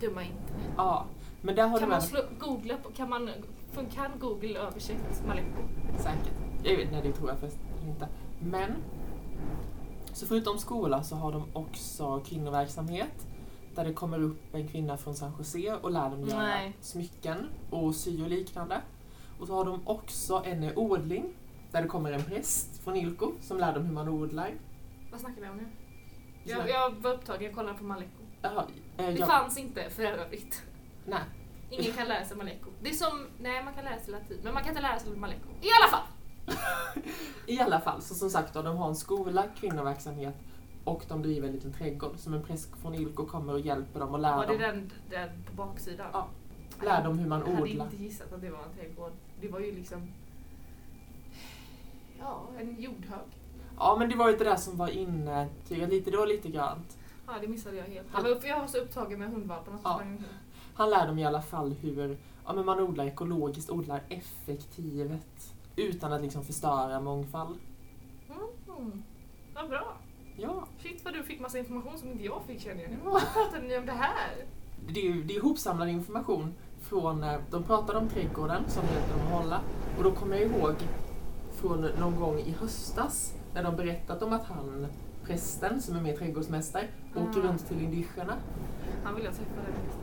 Dumma 0.00 0.22
internet. 0.22 0.74
Ja. 0.76 1.06
Men 1.42 1.54
där 1.54 1.68
har 1.68 1.78
Kan 1.78 1.88
man 1.88 2.02
slå, 2.02 2.20
googla 2.38 2.76
på, 2.76 2.90
kan 2.90 3.08
man, 3.10 3.30
kan 3.94 4.10
Google 4.18 4.58
översätta 4.58 5.26
Maleko? 5.26 5.62
säkert. 5.98 6.32
Jag 6.62 6.76
vet, 6.76 6.92
nej 6.92 7.02
det 7.02 7.12
tror 7.12 7.28
jag 7.28 7.38
först 7.38 7.56
inte. 7.86 8.08
Men. 8.40 8.72
Så 10.16 10.26
förutom 10.26 10.58
skola 10.58 11.02
så 11.02 11.16
har 11.16 11.32
de 11.32 11.44
också 11.52 12.20
kvinnoverksamhet. 12.20 13.26
Där 13.74 13.84
det 13.84 13.92
kommer 13.92 14.22
upp 14.22 14.54
en 14.54 14.68
kvinna 14.68 14.96
från 14.96 15.14
San 15.14 15.32
Jose 15.38 15.74
och 15.74 15.90
lär 15.90 16.10
dem 16.10 16.28
göra 16.28 16.42
Nej. 16.42 16.76
smycken 16.80 17.48
och 17.70 17.94
sy 17.94 18.22
och 18.22 18.28
liknande. 18.28 18.80
Och 19.40 19.46
så 19.46 19.54
har 19.54 19.64
de 19.64 19.88
också 19.88 20.42
en 20.46 20.76
odling. 20.76 21.34
Där 21.72 21.82
det 21.82 21.88
kommer 21.88 22.12
en 22.12 22.24
präst 22.24 22.84
från 22.84 22.96
Ilko 22.96 23.32
som 23.40 23.58
lär 23.58 23.74
dem 23.74 23.84
hur 23.84 23.92
man 23.92 24.08
odlar. 24.08 24.54
Vad 25.10 25.20
snackar 25.20 25.42
vi 25.42 25.48
om 25.48 25.56
nu? 25.56 25.66
Jag, 26.44 26.68
jag 26.68 26.90
var 26.90 27.12
upptagen, 27.12 27.44
jag 27.44 27.54
kollade 27.54 27.78
på 27.78 27.84
Maleko. 27.84 28.22
Jaha, 28.42 28.64
eh, 28.96 29.06
Det 29.06 29.12
jag, 29.12 29.28
fanns 29.28 29.58
inte 29.58 29.90
för 29.90 30.02
övrigt. 30.02 30.62
nej. 31.04 31.20
Ingen 31.70 31.92
kan 31.92 32.08
lära 32.08 32.24
sig 32.24 32.36
Maleko. 32.36 32.70
Det 32.82 32.88
är 32.88 32.94
som, 32.94 33.26
nej 33.40 33.64
man 33.64 33.74
kan 33.74 33.84
lära 33.84 34.00
sig 34.00 34.12
latin, 34.12 34.40
men 34.44 34.54
man 34.54 34.62
kan 34.62 34.70
inte 34.70 34.82
lära 34.82 34.98
sig 34.98 35.16
Maleko. 35.16 35.48
I 35.62 35.68
alla 35.82 35.90
fall! 35.96 36.06
I 37.46 37.60
alla 37.60 37.80
fall, 37.80 38.02
så 38.02 38.14
som 38.14 38.30
sagt 38.30 38.54
då, 38.54 38.62
de 38.62 38.76
har 38.76 38.88
en 38.88 38.96
skola, 38.96 39.44
kvinnoverksamhet 39.60 40.34
och 40.84 41.04
de 41.08 41.22
driver 41.22 41.48
en 41.48 41.54
liten 41.54 41.72
trädgård. 41.72 42.16
Som 42.18 42.34
en 42.34 42.42
präst 42.42 42.76
från 42.82 42.94
Ilko 42.94 43.26
kommer 43.26 43.52
och 43.52 43.60
hjälper 43.60 44.00
dem 44.00 44.14
och 44.14 44.20
lär 44.20 44.36
Var 44.36 44.46
det 44.46 44.52
dem, 44.52 44.60
den, 44.60 44.90
den 45.10 45.28
på 45.46 45.52
baksidan? 45.56 46.06
Ja, 46.12 46.26
lär 46.82 47.04
dem 47.04 47.18
hur 47.18 47.28
man 47.28 47.40
Jag 47.40 47.46
hade 47.46 47.62
odlar. 47.62 47.84
inte 47.84 47.96
gissat 47.96 48.32
att 48.32 48.40
det 48.40 48.50
var 48.50 48.58
en 48.62 48.78
trädgård. 48.78 49.12
Det 49.40 49.48
var 49.48 49.60
ju 49.60 49.72
liksom... 49.74 50.08
Ja, 52.20 52.46
en 52.58 52.80
jordhög. 52.80 53.18
Ja 53.78 53.96
men 53.98 54.08
det 54.08 54.16
var 54.16 54.30
ju 54.30 54.36
det 54.36 54.44
där 54.44 54.56
som 54.56 54.76
var 54.76 54.88
inne, 54.88 55.48
lite, 55.68 56.10
det 56.10 56.16
var 56.16 56.26
lite 56.26 56.48
grant. 56.48 56.98
Ja, 57.26 57.32
det 57.40 57.48
missade 57.48 57.76
jag 57.76 57.84
helt. 57.84 58.06
Han- 58.10 58.40
för 58.40 58.48
jag 58.48 58.60
var 58.60 58.66
så 58.66 58.78
upptagen 58.78 59.18
med 59.18 59.30
hundvalparna 59.30 59.78
Ja. 59.84 60.00
Han 60.74 60.90
lär 60.90 61.06
dem 61.06 61.18
i 61.18 61.24
alla 61.24 61.42
fall 61.42 61.72
hur 61.72 62.18
ja, 62.46 62.52
men 62.52 62.64
man 62.66 62.80
odlar 62.80 63.04
ekologiskt, 63.06 63.70
odlar 63.70 64.00
effektivt 64.08 65.54
utan 65.76 66.12
att 66.12 66.22
liksom 66.22 66.44
förstöra 66.44 67.00
mångfald. 67.00 67.58
Mm. 68.78 69.02
Vad 69.54 69.68
bra. 69.68 69.96
Ja, 70.36 70.66
Shit 70.82 71.04
vad 71.04 71.14
du 71.14 71.22
fick 71.22 71.40
massa 71.40 71.58
information 71.58 71.98
som 71.98 72.08
inte 72.08 72.24
jag 72.24 72.42
fick 72.46 72.60
känner 72.60 72.82
jag. 72.82 72.90
Vad 73.04 73.22
pratade 73.32 73.68
ni 73.68 73.78
om 73.78 73.86
det 73.86 73.92
här? 73.92 74.30
det 74.88 75.00
är 75.00 75.04
ju 75.04 75.22
det 75.22 75.34
är 75.34 75.36
ihopsamlad 75.36 75.88
information 75.88 76.54
från, 76.80 77.22
eh, 77.24 77.40
de 77.50 77.62
pratade 77.62 77.98
om 77.98 78.08
trädgården 78.08 78.62
som 78.68 78.82
hjälpte 78.84 79.12
dem 79.12 79.26
att 79.26 79.32
hålla 79.42 79.60
och 79.98 80.04
då 80.04 80.12
kommer 80.12 80.36
jag 80.36 80.44
ihåg 80.50 80.74
från 81.52 81.80
någon 81.80 82.16
gång 82.20 82.38
i 82.38 82.50
höstas 82.52 83.34
när 83.54 83.62
de 83.62 83.76
berättat 83.76 84.22
om 84.22 84.32
att 84.32 84.44
han, 84.44 84.86
prästen 85.24 85.82
som 85.82 85.96
är 85.96 86.00
med 86.00 86.18
trädgårdsmästare, 86.18 86.88
åker 87.14 87.40
Ah. 87.40 87.42
runt 87.42 87.68
till 87.68 87.80
indierna. 87.82 88.34
Han 89.04 89.14
ville 89.14 89.26
jag 89.26 89.36
träffa 89.36 89.50
den 89.54 89.84
nästan. 89.86 90.02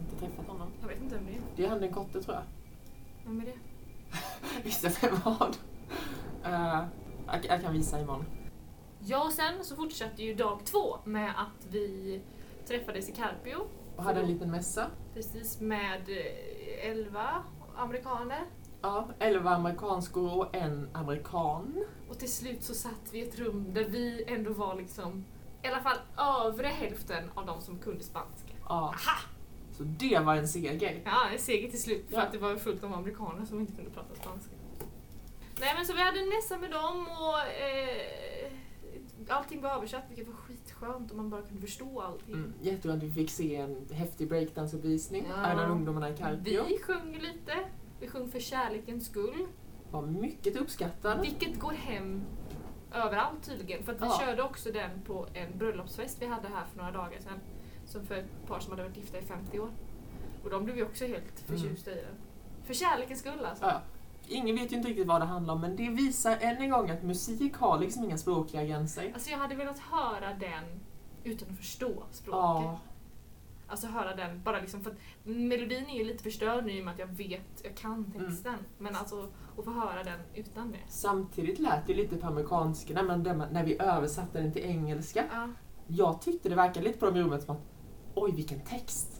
Inte 0.00 0.16
träffat 0.20 0.46
honom. 0.46 0.68
Jag 0.80 0.88
vet 0.88 1.00
inte 1.02 1.14
vem 1.14 1.26
det 1.26 1.32
är. 1.32 1.40
Det 1.56 1.64
är 1.64 1.68
han 1.68 1.80
den 1.80 1.92
korte 1.92 2.22
tror 2.22 2.34
jag. 2.36 2.44
Vem 3.30 3.40
är 3.40 3.44
det? 3.44 3.58
Visste 4.62 4.88
vem 4.88 5.16
vad. 5.24 5.56
Uh, 6.46 6.84
jag, 7.26 7.44
jag 7.44 7.62
kan 7.62 7.72
visa 7.72 8.00
imorgon. 8.00 8.24
Ja, 9.00 9.24
och 9.24 9.32
sen 9.32 9.64
så 9.64 9.76
fortsatte 9.76 10.22
ju 10.22 10.34
dag 10.34 10.60
två 10.64 10.98
med 11.04 11.30
att 11.36 11.66
vi 11.70 12.20
träffades 12.66 13.08
i 13.08 13.12
Carpio. 13.12 13.56
Och 13.96 14.04
hade 14.04 14.20
en 14.20 14.26
liten 14.26 14.50
mässa. 14.50 14.86
Precis 15.14 15.60
med 15.60 16.08
eh, 16.08 16.90
elva 16.90 17.44
amerikaner. 17.76 18.46
Ja, 18.82 19.08
elva 19.18 19.50
amerikanskor 19.50 20.38
och 20.38 20.56
en 20.56 20.88
amerikan. 20.92 21.84
Och 22.08 22.18
till 22.18 22.32
slut 22.32 22.62
så 22.62 22.74
satt 22.74 23.12
vi 23.12 23.18
i 23.18 23.28
ett 23.28 23.38
rum 23.38 23.74
där 23.74 23.84
vi 23.84 24.24
ändå 24.26 24.52
var 24.52 24.74
liksom 24.74 25.24
i 25.62 25.68
alla 25.68 25.80
fall 25.80 25.98
övre 26.16 26.66
hälften 26.66 27.30
av 27.34 27.46
de 27.46 27.60
som 27.60 27.78
kunde 27.78 28.04
spanska. 28.04 28.52
Ja, 28.68 28.74
Aha! 28.74 29.20
Så 29.80 29.84
det 29.86 30.18
var 30.18 30.36
en 30.36 30.48
seger. 30.48 31.02
Ja, 31.04 31.28
en 31.32 31.38
seger 31.38 31.70
till 31.70 31.82
slut 31.82 32.06
för 32.08 32.16
Ja. 32.16 32.22
att 32.22 32.32
det 32.32 32.38
var 32.38 32.56
fullt 32.56 32.84
av 32.84 32.94
amerikaner 32.94 33.44
som 33.44 33.60
inte 33.60 33.72
kunde 33.72 33.90
prata 33.90 34.14
spanska. 34.14 34.50
Nej 35.60 35.74
men 35.76 35.86
så 35.86 35.92
vi 35.92 36.00
hade 36.00 36.20
en 36.20 36.28
mässa 36.28 36.58
med 36.58 36.70
dem 36.70 37.06
och 37.08 37.38
eh, 37.38 38.52
allting 39.28 39.60
var 39.62 39.70
översatt 39.70 40.04
vilket 40.08 40.26
var 40.26 40.34
skitskönt 40.34 41.10
och 41.10 41.16
man 41.16 41.30
bara 41.30 41.42
kunde 41.42 41.60
förstå 41.62 42.00
allting. 42.00 42.34
Mm, 42.34 42.52
jättebra 42.60 42.96
vi 42.96 43.10
fick 43.10 43.30
se 43.30 43.56
en 43.56 43.86
häftig 43.92 44.28
breakdanceuppvisning. 44.28 45.26
Ja. 45.36 45.52
Av 45.64 45.70
ungdomarna 45.70 46.10
i 46.10 46.16
Carpio. 46.16 46.64
Vi 46.68 46.78
sjöng 46.78 47.12
lite. 47.12 47.52
Vi 48.00 48.08
sjöng 48.08 48.28
för 48.30 48.40
kärlekens 48.40 49.06
skull. 49.06 49.46
Var 49.90 50.02
mycket 50.02 50.56
uppskattad. 50.56 51.20
Vilket 51.20 51.60
går 51.60 51.72
hem 51.72 52.22
överallt 52.94 53.42
tydligen. 53.46 53.82
För 53.84 53.92
att 53.92 54.00
vi 54.00 54.04
Ja. 54.06 54.20
körde 54.26 54.42
också 54.42 54.72
den 54.72 54.90
på 55.06 55.26
en 55.34 55.58
bröllopsfest 55.58 56.22
vi 56.22 56.26
hade 56.26 56.48
här 56.48 56.64
för 56.70 56.78
några 56.78 56.90
dagar 56.92 57.18
sedan. 57.20 57.40
Som 57.90 58.06
för 58.06 58.14
ett 58.14 58.46
par 58.46 58.60
som 58.60 58.70
hade 58.70 58.82
varit 58.82 58.96
gifta 58.96 59.18
i 59.18 59.22
50 59.22 59.58
år. 59.58 59.70
Och 60.44 60.50
de 60.50 60.64
blev 60.64 60.76
ju 60.76 60.84
också 60.84 61.06
helt 61.06 61.40
förtjusta 61.46 61.90
i 61.90 61.94
den. 61.94 62.14
För 62.64 62.74
kärlekens 62.74 63.20
skull 63.20 63.44
alltså. 63.44 63.64
Ja. 63.64 63.80
Ingen 64.28 64.56
vet 64.56 64.72
ju 64.72 64.76
inte 64.76 64.88
riktigt 64.88 65.06
vad 65.06 65.20
det 65.20 65.24
handlar 65.24 65.54
om 65.54 65.60
men 65.60 65.76
det 65.76 65.88
visar 65.88 66.38
än 66.40 66.56
en 66.56 66.70
gång 66.70 66.90
att 66.90 67.02
musik 67.02 67.56
har 67.56 67.78
liksom 67.78 68.04
inga 68.04 68.18
språkliga 68.18 68.64
gränser. 68.64 69.10
Alltså 69.14 69.30
jag 69.30 69.38
hade 69.38 69.54
velat 69.54 69.78
höra 69.78 70.34
den 70.34 70.64
utan 71.24 71.50
att 71.50 71.56
förstå 71.56 71.92
språket. 72.10 72.32
Ja, 72.32 72.80
Alltså 73.66 73.86
höra 73.86 74.16
den 74.16 74.42
bara 74.42 74.60
liksom 74.60 74.80
för 74.80 74.90
att 74.90 74.96
melodin 75.22 75.86
är 75.86 75.98
ju 75.98 76.04
lite 76.04 76.22
förstörd 76.22 76.64
nu 76.64 76.72
i 76.72 76.80
och 76.80 76.84
med 76.84 76.92
att 76.92 76.98
jag 76.98 77.06
vet, 77.06 77.62
jag 77.64 77.76
kan 77.76 78.12
texten. 78.12 78.58
Men 78.78 78.96
alltså 78.96 79.28
att 79.58 79.64
få 79.64 79.70
höra 79.70 80.04
den 80.04 80.20
utan 80.34 80.72
det. 80.72 80.78
samtidigt 80.88 81.58
lät 81.58 81.86
det 81.86 81.94
lite 81.94 82.16
på 82.16 82.26
amerikanska 82.26 82.94
när, 82.94 83.02
man, 83.02 83.22
när 83.52 83.64
vi 83.64 83.80
översatte 83.80 84.40
den 84.40 84.52
till 84.52 84.62
engelska. 84.62 85.24
Ja. 85.32 85.48
Jag 85.86 86.22
tyckte 86.22 86.48
det 86.48 86.54
verkade 86.54 86.86
lite 86.86 86.98
på 86.98 87.06
dem 87.06 87.16
i 87.16 87.22
rummet 87.22 87.42
som 87.42 87.56
att 87.56 87.62
oj 88.14 88.32
vilken 88.32 88.60
text. 88.60 89.16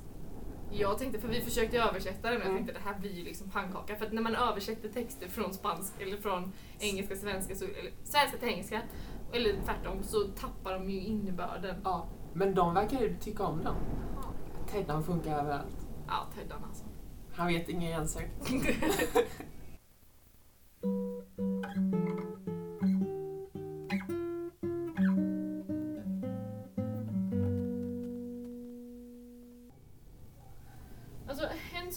Jag 0.72 0.98
tänkte, 0.98 1.20
för 1.20 1.28
vi 1.28 1.40
försökte 1.40 1.78
översätta 1.78 2.30
den 2.30 2.36
och 2.36 2.42
jag 2.46 2.50
Mm. 2.50 2.56
tänkte 2.66 2.72
det 2.82 2.88
här 2.90 2.98
blir 3.00 3.12
ju 3.12 3.24
liksom 3.24 3.50
pannkaka. 3.50 3.96
För 3.96 4.06
att 4.06 4.12
när 4.12 4.22
man 4.22 4.34
översätter 4.34 4.88
texter 4.88 5.28
från 5.28 5.54
spanska 5.54 6.02
eller 6.04 6.16
från 6.16 6.52
engelska 6.78 7.14
till 7.14 7.22
svenska, 7.22 7.54
så, 7.54 7.64
eller 7.64 7.90
svenska 8.04 8.38
till 8.38 8.48
engelska, 8.48 8.82
eller 9.32 9.52
tvärtom, 9.64 10.02
så 10.02 10.20
tappar 10.24 10.72
de 10.72 10.90
ju 10.90 11.00
innebörden. 11.00 11.76
Ja, 11.84 12.06
men 12.32 12.54
de 12.54 12.74
verkar 12.74 13.00
ju 13.00 13.16
tycka 13.16 13.44
om 13.44 13.58
den. 13.58 13.74
Ja, 14.22 14.32
Teddan 14.72 15.04
funkar 15.04 15.38
överallt. 15.38 15.86
ja 16.08 16.26
Teddan 16.38 16.64
alltså. 16.64 16.84
Han 17.34 17.46
vet 17.46 17.68
inga 17.68 17.90
gränser. 17.90 18.28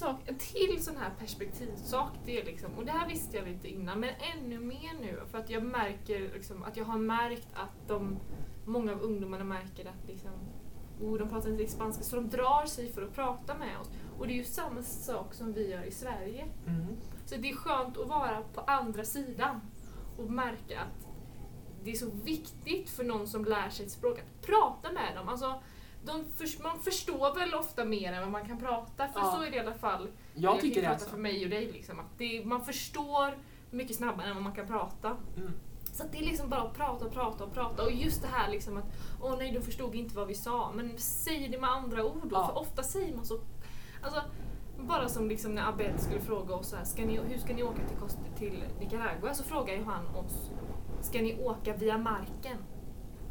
sak, 0.04 0.20
en 0.26 0.38
till 0.38 0.84
sån 0.84 0.96
här 0.96 1.10
perspektivsak, 1.18 2.10
det 2.24 2.40
är 2.40 2.44
liksom, 2.44 2.72
och 2.74 2.84
det 2.84 2.92
här 2.92 3.08
visste 3.08 3.36
jag 3.36 3.48
lite 3.48 3.68
innan, 3.68 4.00
men 4.00 4.10
ännu 4.34 4.58
mer 4.58 4.92
nu 5.00 5.20
för 5.30 5.38
att 5.38 5.50
jag 5.50 5.62
märker 5.62 6.20
liksom, 6.34 6.62
att 6.62 6.76
jag 6.76 6.84
har 6.84 6.98
märkt 6.98 7.48
att 7.54 7.88
de, 7.88 8.18
många 8.64 8.92
av 8.92 9.00
ungdomarna 9.00 9.44
märker 9.44 9.86
att 9.86 10.08
liksom, 10.08 10.30
oh, 11.00 11.18
de 11.18 11.28
pratar 11.28 11.50
inte 11.50 11.62
riktigt 11.62 11.76
spanska, 11.76 12.02
så 12.04 12.16
de 12.16 12.28
drar 12.28 12.66
sig 12.66 12.92
för 12.92 13.02
att 13.02 13.14
prata 13.14 13.54
med 13.54 13.78
oss. 13.80 13.90
Och 14.18 14.26
det 14.26 14.32
är 14.32 14.36
ju 14.36 14.44
samma 14.44 14.82
sak 14.82 15.34
som 15.34 15.52
vi 15.52 15.70
gör 15.70 15.82
i 15.82 15.90
Sverige. 15.90 16.46
Mm. 16.66 16.86
Så 17.26 17.36
det 17.36 17.50
är 17.50 17.56
skönt 17.56 17.98
att 17.98 18.08
vara 18.08 18.42
på 18.54 18.60
andra 18.60 19.04
sidan 19.04 19.60
och 20.18 20.30
märka 20.30 20.80
att 20.80 21.08
det 21.84 21.90
är 21.90 21.94
så 21.94 22.10
viktigt 22.24 22.90
för 22.90 23.04
någon 23.04 23.26
som 23.26 23.44
lär 23.44 23.68
sig 23.68 23.86
ett 23.86 23.92
språk 23.92 24.18
att 24.18 24.46
prata 24.46 24.92
med 24.92 25.16
dem. 25.16 25.28
Alltså, 25.28 25.60
de 26.04 26.24
förs- 26.36 26.58
man 26.58 26.78
förstår 26.78 27.34
väl 27.34 27.54
ofta 27.54 27.84
mer 27.84 28.12
än 28.12 28.20
vad 28.20 28.30
man 28.30 28.44
kan 28.48 28.58
prata, 28.58 29.08
för 29.08 29.20
Ja. 29.20 29.32
så 29.36 29.42
är 29.42 29.50
det 29.50 29.56
i 29.56 29.60
alla 29.60 29.74
fall. 29.74 30.08
Jag 30.34 30.60
tycker 30.60 30.74
kan 30.74 30.82
det 30.90 30.94
alltså. 30.94 31.10
för 31.10 31.18
mig 31.18 31.44
och 31.44 31.50
dig. 31.50 31.72
Liksom, 31.72 32.00
att 32.00 32.18
det, 32.18 32.44
man 32.44 32.64
förstår 32.64 33.38
mycket 33.70 33.96
snabbare 33.96 34.26
än 34.28 34.34
vad 34.34 34.42
man 34.42 34.54
kan 34.54 34.66
prata. 34.66 35.16
Mm. 35.36 35.52
Så 35.92 36.04
det 36.12 36.18
är 36.18 36.22
liksom 36.22 36.48
bara 36.48 36.60
att 36.62 36.74
prata 36.76 37.04
och 37.04 37.12
prata 37.12 37.44
och 37.44 37.52
prata. 37.54 37.82
Och 37.84 37.92
just 37.92 38.22
det 38.22 38.28
här 38.28 38.50
liksom 38.50 38.76
att 38.76 38.84
åh 39.22 39.34
nej, 39.38 39.52
de 39.52 39.60
förstod 39.60 39.94
inte 39.94 40.16
vad 40.16 40.26
vi 40.28 40.34
sa. 40.34 40.72
Men 40.74 40.98
säg 40.98 41.48
det 41.48 41.60
med 41.60 41.70
andra 41.70 42.04
ord 42.04 42.20
då, 42.22 42.36
Ja. 42.36 42.46
för 42.46 42.58
ofta 42.58 42.82
säger 42.82 43.16
man 43.16 43.24
så. 43.24 43.38
Alltså, 44.02 44.22
bara 44.78 45.08
som 45.08 45.28
liksom 45.28 45.54
när 45.54 45.68
Abed 45.68 46.00
skulle 46.00 46.20
fråga 46.20 46.54
oss 46.54 46.68
så 46.68 46.76
här, 46.76 46.84
ska 46.84 47.04
ni, 47.04 47.16
hur 47.18 47.38
ska 47.38 47.54
ni 47.54 47.62
åka 47.62 47.80
till, 47.88 48.08
till 48.50 48.64
Nicaragua? 48.80 49.34
Så 49.34 49.44
frågar 49.44 49.74
ju 49.74 49.84
han 49.84 50.06
oss, 50.16 50.50
ska 51.00 51.18
ni 51.22 51.42
åka 51.44 51.76
via 51.76 51.98
marken? 51.98 52.56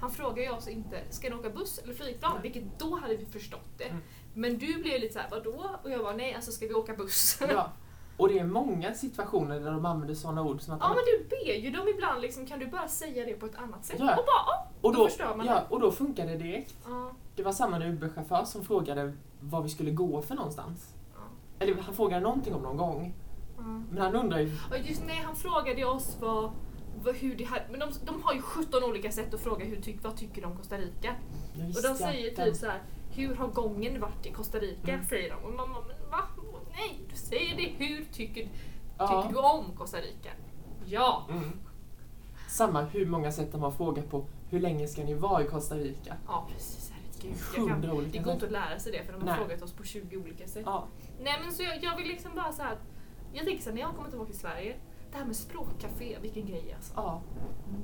Han 0.03 0.12
frågar 0.12 0.43
ju 0.43 0.50
oss 0.50 0.67
inte, 0.67 1.01
ska 1.10 1.29
ni 1.29 1.36
åka 1.36 1.50
buss 1.50 1.77
eller 1.83 1.93
flygplan? 1.93 2.31
Nej. 2.33 2.41
Vilket 2.41 2.79
då 2.79 2.95
hade 2.95 3.15
vi 3.15 3.25
förstått 3.25 3.69
det. 3.77 3.83
Mm. 3.83 4.01
Men 4.33 4.57
du 4.57 4.74
blev 4.81 5.01
lite 5.01 5.13
så 5.13 5.19
här, 5.19 5.27
vadå? 5.31 5.69
Och 5.83 5.91
jag 5.91 6.03
var 6.03 6.13
nej, 6.13 6.36
alltså 6.36 6.51
ska 6.51 6.67
vi 6.67 6.74
åka 6.74 6.93
buss? 6.93 7.39
Ja. 7.50 7.69
Och 8.17 8.27
det 8.27 8.39
är 8.39 8.43
många 8.45 8.93
situationer 8.93 9.60
där 9.60 9.72
de 9.72 9.86
använder 9.86 10.15
sådana 10.15 10.43
ord 10.43 10.62
som 10.62 10.74
att 10.74 10.79
Ja 10.81 10.88
men 10.88 11.03
du 11.05 11.27
ber 11.29 11.53
ju 11.53 11.69
dem 11.69 11.88
ibland 11.88 12.22
liksom, 12.22 12.45
kan 12.45 12.60
du 12.60 12.67
bara 12.67 12.88
säga 12.88 13.25
det 13.25 13.33
på 13.33 13.45
ett 13.45 13.55
annat 13.55 13.86
sätt? 13.86 13.95
Ja. 14.00 14.10
Och 14.17 14.25
bara, 14.25 14.43
"Ja." 14.48 14.67
och 14.81 14.93
då 14.93 15.00
då, 15.00 15.07
förstör 15.07 15.36
man 15.36 15.45
ja, 15.45 15.62
och 15.69 15.79
då 15.79 15.91
funkar 15.91 16.27
det 16.27 16.36
direkt. 16.38 16.75
ja. 16.86 17.12
Det 17.36 17.43
var 17.43 17.51
samma 17.51 17.79
Uber-chaufför 17.79 18.45
som 18.45 18.63
frågade 18.63 19.13
var 19.39 19.62
vi 19.62 19.69
skulle 19.69 19.91
gå 19.91 20.22
för 20.22 20.36
någonstans. 20.36 20.93
ja. 21.15 21.19
Eller 21.60 21.81
han 21.81 21.93
frågade 21.93 22.22
någonting 22.22 22.53
om 22.55 22.62
någon 22.62 22.77
gång. 22.77 23.13
Men 23.91 23.98
han 23.98 24.15
undrar 24.15 24.39
ju... 24.39 24.51
Och 24.72 24.77
just 24.89 25.03
nej, 25.05 25.22
han 25.25 25.36
frågade 25.36 25.86
oss 25.86 26.17
vad 26.22 26.51
hur 27.13 27.35
det 27.35 27.43
här, 27.45 27.67
men 27.71 27.79
de, 27.79 27.89
de 28.05 28.23
har 28.23 28.33
ju 28.33 28.41
17 28.41 28.83
olika 28.83 29.12
sätt 29.12 29.33
att 29.33 29.39
fråga 29.41 29.65
hur 29.65 30.00
vad 30.01 30.17
tycker 30.17 30.41
de 30.41 30.51
om 30.51 30.57
Costa 30.57 30.77
Rica? 30.77 31.15
"Jag 31.55 31.67
Och 31.67 31.81
de 31.83 31.95
säger 31.95 32.45
typ 32.45 32.55
så 32.55 32.65
här, 32.65 32.81
hur 33.12 33.35
har 33.35 33.47
gången 33.47 34.01
varit 34.01 34.25
i 34.25 34.31
Costa 34.31 34.59
Rica? 34.59 34.93
Mm. 34.93 35.05
Säger 35.05 35.29
de. 35.29 35.35
Och 35.45 35.53
bara, 35.57 35.67
men 35.67 36.09
va? 36.12 36.19
Nej, 36.71 37.00
du 37.09 37.15
säger 37.15 37.55
det, 37.55 37.85
hur 37.85 38.05
tycker, 38.13 38.47
Ja. 38.97 39.21
tycker 39.21 39.41
du 39.41 39.47
om 39.47 39.65
Costa 39.77 39.97
Rica? 39.97 40.29
Ja! 40.85 41.27
Mm. 41.31 41.59
Samma 42.50 42.81
hur 42.81 43.05
många 43.05 43.31
sätt 43.31 43.51
de 43.51 43.62
har 43.62 43.71
frågat 43.71 44.09
på 44.09 44.25
hur 44.50 44.59
länge 44.59 44.88
ska 44.88 45.03
ni 45.03 45.13
vara 45.13 45.43
i 45.43 45.47
Costa 45.47 45.75
Rica? 45.75 46.15
Ja 46.27 46.47
precis, 46.53 46.91
herregud. 46.91 47.38
Jag 47.57 47.67
kan, 47.67 47.81
det 48.12 48.17
går 48.19 48.33
inte 48.33 48.45
att 48.45 48.51
lära 48.51 48.79
sig 48.79 48.91
det 48.91 49.03
för 49.05 49.13
de 49.13 49.21
har 49.21 49.25
Nej. 49.29 49.38
frågat 49.38 49.62
oss 49.62 49.71
på 49.73 49.83
20 49.83 50.17
olika 50.17 50.47
sätt. 50.47 50.63
Ja, 50.65 50.88
Nej 51.21 51.39
men 51.43 51.51
så 51.53 51.63
jag, 51.63 51.83
jag 51.83 51.97
vill 51.97 52.07
liksom 52.07 52.31
bara 52.35 52.51
så 52.51 52.62
här. 52.62 52.77
Jag 53.33 53.45
tänker 53.45 53.63
så 53.63 53.69
här, 53.69 53.75
när 53.75 53.81
jag 53.81 53.95
kommer 53.95 54.09
tillbaka 54.09 54.31
till 54.31 54.39
Sverige, 54.39 54.75
det 55.13 55.20
här 55.20 55.25
med 55.25 55.36
språkcafé, 55.36 56.17
vilken 56.22 56.46
grej 56.46 56.74
alltså. 56.75 56.93
ja, 56.96 57.22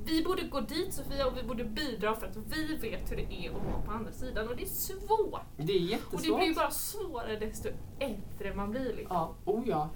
Vi 0.04 0.24
borde 0.24 0.42
gå 0.42 0.60
dit 0.60 0.94
Sofia 0.94 1.26
och 1.26 1.36
vi 1.36 1.42
borde 1.42 1.64
bidra 1.64 2.16
för 2.16 2.26
att 2.26 2.36
vi 2.36 2.76
vet 2.76 3.12
hur 3.12 3.16
det 3.16 3.32
är 3.46 3.50
att 3.50 3.64
vara 3.64 3.82
på 3.86 3.92
andra 3.92 4.12
sidan 4.12 4.48
och 4.48 4.56
det 4.56 4.62
är 4.62 4.66
svårt. 4.66 5.40
det 5.56 5.62
är 5.62 5.64
Och 5.64 5.66
det 5.66 5.72
jättesvårt. 5.74 6.38
blir 6.38 6.46
ju 6.48 6.54
bara 6.54 6.70
svårare 6.70 7.36
desto 7.36 7.68
äldre 7.98 8.54
man 8.54 8.70
blir 8.70 8.96
liksom. 8.96 9.16
Ja, 9.16 9.34
oh 9.44 9.68
ja. 9.68 9.88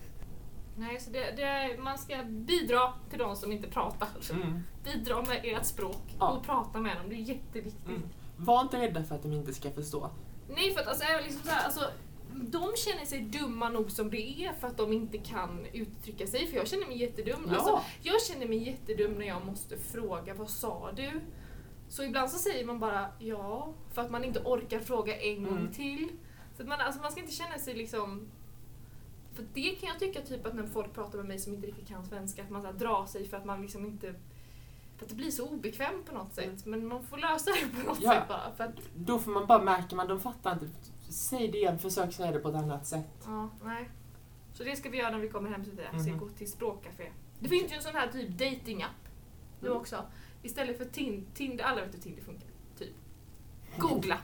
Nej, 0.76 1.00
så 1.00 1.10
det, 1.10 1.30
det, 1.36 1.78
man 1.82 1.98
ska 1.98 2.22
bidra 2.24 2.92
till 3.10 3.18
de 3.18 3.36
som 3.36 3.52
inte 3.52 3.68
pratar. 3.70 4.08
Mm. 4.32 4.60
Bidra 4.84 5.22
med 5.22 5.40
ert 5.44 5.64
språk 5.64 6.16
Ja. 6.20 6.30
och 6.30 6.44
prata 6.46 6.78
med 6.80 6.96
dem, 6.96 7.08
det 7.08 7.14
är 7.14 7.18
jätteviktigt. 7.18 7.88
Mm. 7.88 8.02
Var 8.36 8.60
inte 8.60 8.80
rädda 8.80 9.04
för 9.04 9.14
att 9.14 9.22
de 9.22 9.32
inte 9.32 9.54
ska 9.54 9.70
förstå. 9.70 10.10
Nej, 10.48 10.74
för 10.74 10.80
att 10.80 10.86
alltså, 10.88 11.04
liksom 11.24 11.42
så 11.42 11.50
här, 11.50 11.64
alltså, 11.64 11.80
de 12.34 12.72
känner 12.76 13.04
sig 13.04 13.20
dumma 13.20 13.68
nog 13.68 13.90
som 13.90 14.10
det 14.10 14.44
är 14.44 14.52
för 14.52 14.68
att 14.68 14.76
de 14.76 14.92
inte 14.92 15.18
kan 15.18 15.66
uttrycka 15.72 16.26
sig. 16.26 16.46
För 16.46 16.56
jag 16.56 16.68
känner 16.68 16.86
mig 16.86 16.98
jättedum. 16.98 17.40
Ja. 17.48 17.54
Alltså, 17.54 17.80
jag 18.02 18.22
känner 18.22 18.46
mig 18.48 18.58
jättedum 18.68 19.12
när 19.12 19.26
jag 19.26 19.46
måste 19.46 19.76
fråga 19.78 20.34
vad 20.34 20.50
sa 20.50 20.92
du? 20.92 21.10
Så 21.88 22.02
ibland 22.04 22.30
så 22.30 22.38
säger 22.38 22.64
man 22.64 22.78
bara 22.78 23.06
ja, 23.18 23.72
för 23.92 24.02
att 24.02 24.10
man 24.10 24.24
inte 24.24 24.40
orkar 24.44 24.80
fråga 24.80 25.16
en 25.20 25.44
gång 25.44 25.58
Mm. 25.58 25.72
till. 25.72 26.08
Så 26.56 26.62
att 26.62 26.68
man, 26.68 26.80
alltså, 26.80 27.00
man 27.02 27.10
ska 27.12 27.20
inte 27.20 27.32
känna 27.34 27.58
sig 27.58 27.74
liksom... 27.74 28.28
För 29.34 29.44
det 29.54 29.70
kan 29.80 29.88
jag 29.88 29.98
tycka 29.98 30.20
typ 30.20 30.46
att 30.46 30.54
när 30.54 30.66
folk 30.66 30.94
pratar 30.94 31.18
med 31.18 31.26
mig 31.26 31.38
som 31.38 31.54
inte 31.54 31.66
riktigt 31.66 31.88
kan 31.88 32.04
svenska, 32.04 32.42
att 32.42 32.50
man 32.50 32.62
så 32.62 32.72
drar 32.72 33.06
sig 33.06 33.28
för 33.28 33.36
att 33.36 33.44
man 33.44 33.62
liksom 33.62 33.86
inte... 33.86 34.14
För 34.96 35.04
att 35.04 35.08
det 35.08 35.14
blir 35.14 35.30
så 35.30 35.48
obekvämt 35.48 36.06
på 36.06 36.14
något 36.14 36.34
sätt. 36.34 36.66
Men 36.66 36.86
man 36.86 37.02
får 37.06 37.16
lösa 37.16 37.50
det 37.50 37.80
på 37.82 37.88
något 37.88 37.98
Ja. 38.02 38.10
sätt 38.12 38.28
bara. 38.28 38.52
För 38.56 38.64
att, 38.64 38.74
Då 38.96 39.18
får 39.18 39.30
man 39.30 39.46
bara 39.46 39.62
märka 39.62 39.96
man 39.96 40.08
de 40.08 40.20
fattar 40.20 40.52
inte. 40.52 40.66
Säg 41.08 41.48
det 41.48 41.58
igen, 41.58 41.78
försök 41.78 42.12
säga 42.12 42.32
det 42.32 42.38
på 42.38 42.48
ett 42.48 42.54
annat 42.54 42.86
sätt. 42.86 43.06
Ja, 43.24 43.48
nej. 43.64 43.90
Så 44.52 44.64
det 44.64 44.76
ska 44.76 44.88
vi 44.90 44.98
göra 44.98 45.10
när 45.10 45.18
vi 45.18 45.28
kommer 45.28 45.50
hem 45.50 45.64
till 45.64 45.76
det. 45.76 45.98
Ska 46.00 46.10
Mhm. 46.10 46.18
gå 46.18 46.28
till 46.28 46.50
språkcafé. 46.50 47.12
Det 47.40 47.48
finns 47.48 47.72
ju 47.72 47.76
en 47.76 47.82
sån 47.82 47.94
här 47.94 48.08
typ 48.08 48.28
dating-app 48.30 49.08
nu 49.60 49.66
Mm. 49.68 49.80
också. 49.80 50.04
Istället 50.42 50.78
för 50.78 50.84
tin- 50.84 51.26
Tinder, 51.34 51.64
alla 51.64 51.84
vet 51.84 51.94
hur 51.94 51.98
Tinder 52.00 52.22
funkar. 52.22 52.48
Typ. 52.78 52.94
Googla. 53.78 54.18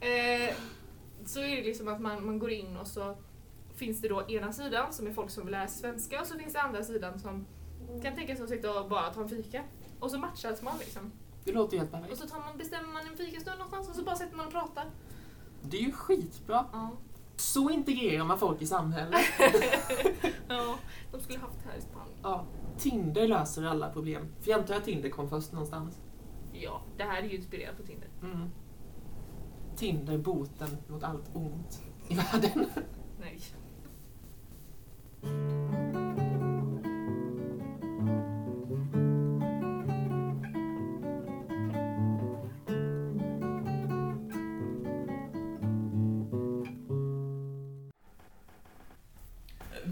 eh, 0.00 0.54
så 1.26 1.40
är 1.40 1.56
det 1.56 1.62
liksom 1.62 1.88
att 1.88 2.00
man, 2.00 2.26
man 2.26 2.38
går 2.38 2.50
in 2.50 2.76
och 2.76 2.86
så 2.86 3.16
finns 3.74 4.00
det 4.00 4.08
då 4.08 4.28
ena 4.30 4.52
sidan 4.52 4.92
som 4.92 5.06
är 5.06 5.12
folk 5.12 5.30
som 5.30 5.44
vill 5.44 5.52
lära 5.52 5.68
sig 5.68 5.80
svenska 5.80 6.20
och 6.20 6.26
så 6.26 6.38
finns 6.38 6.52
det 6.52 6.60
andra 6.62 6.84
sidan 6.84 7.18
som 7.18 7.46
kan 8.02 8.14
tänka 8.14 8.34
sig 8.36 8.42
att 8.44 8.50
sitta 8.50 8.80
och 8.80 8.88
bara 8.88 9.14
ta 9.14 9.20
en 9.22 9.28
fika. 9.28 9.64
Och 10.00 10.10
så 10.10 10.18
matchas 10.18 10.62
man 10.62 10.78
liksom. 10.78 11.12
Det 11.44 11.52
låter 11.52 11.78
helt 11.78 11.94
Och 11.94 12.00
perfekt. 12.00 12.18
så 12.20 12.28
tar 12.28 12.38
man, 12.40 12.58
bestämmer 12.58 12.92
man 12.92 13.06
en 13.06 13.16
fikastund 13.16 13.58
någonstans 13.58 13.88
och 13.88 13.94
så 13.94 14.02
bara 14.04 14.16
sätter 14.16 14.36
man 14.36 14.46
och 14.46 14.52
pratar. 14.52 14.90
Det 15.70 15.76
är 15.76 15.82
ju 15.82 15.92
skitbra. 15.92 16.66
Ja. 16.72 16.90
Så 17.36 17.70
integrerar 17.70 18.24
man 18.24 18.38
folk 18.38 18.62
i 18.62 18.66
samhället. 18.66 19.20
ja, 20.48 20.78
de 21.12 21.20
skulle 21.20 21.38
haft 21.38 21.58
det 21.64 21.70
här 21.70 21.78
i 21.78 21.80
Spanien. 21.80 22.18
Ja. 22.22 22.44
Tinder 22.78 23.28
löser 23.28 23.64
alla 23.64 23.90
problem. 23.90 24.26
För 24.40 24.50
jag 24.50 24.60
antar 24.60 24.74
att 24.74 24.84
Tinder 24.84 25.10
kom 25.10 25.28
först 25.28 25.52
någonstans. 25.52 26.00
Ja, 26.52 26.82
det 26.96 27.02
här 27.02 27.22
är 27.22 27.26
ju 27.26 27.36
inspirerat 27.36 27.76
på 27.76 27.82
Tinder. 27.82 28.08
Mm. 28.22 28.50
Tinder 29.76 30.18
boten 30.18 30.68
mot 30.88 31.02
allt 31.02 31.30
ont 31.36 31.82
i 32.08 32.14
världen. 32.14 32.66
Nej. 33.20 33.40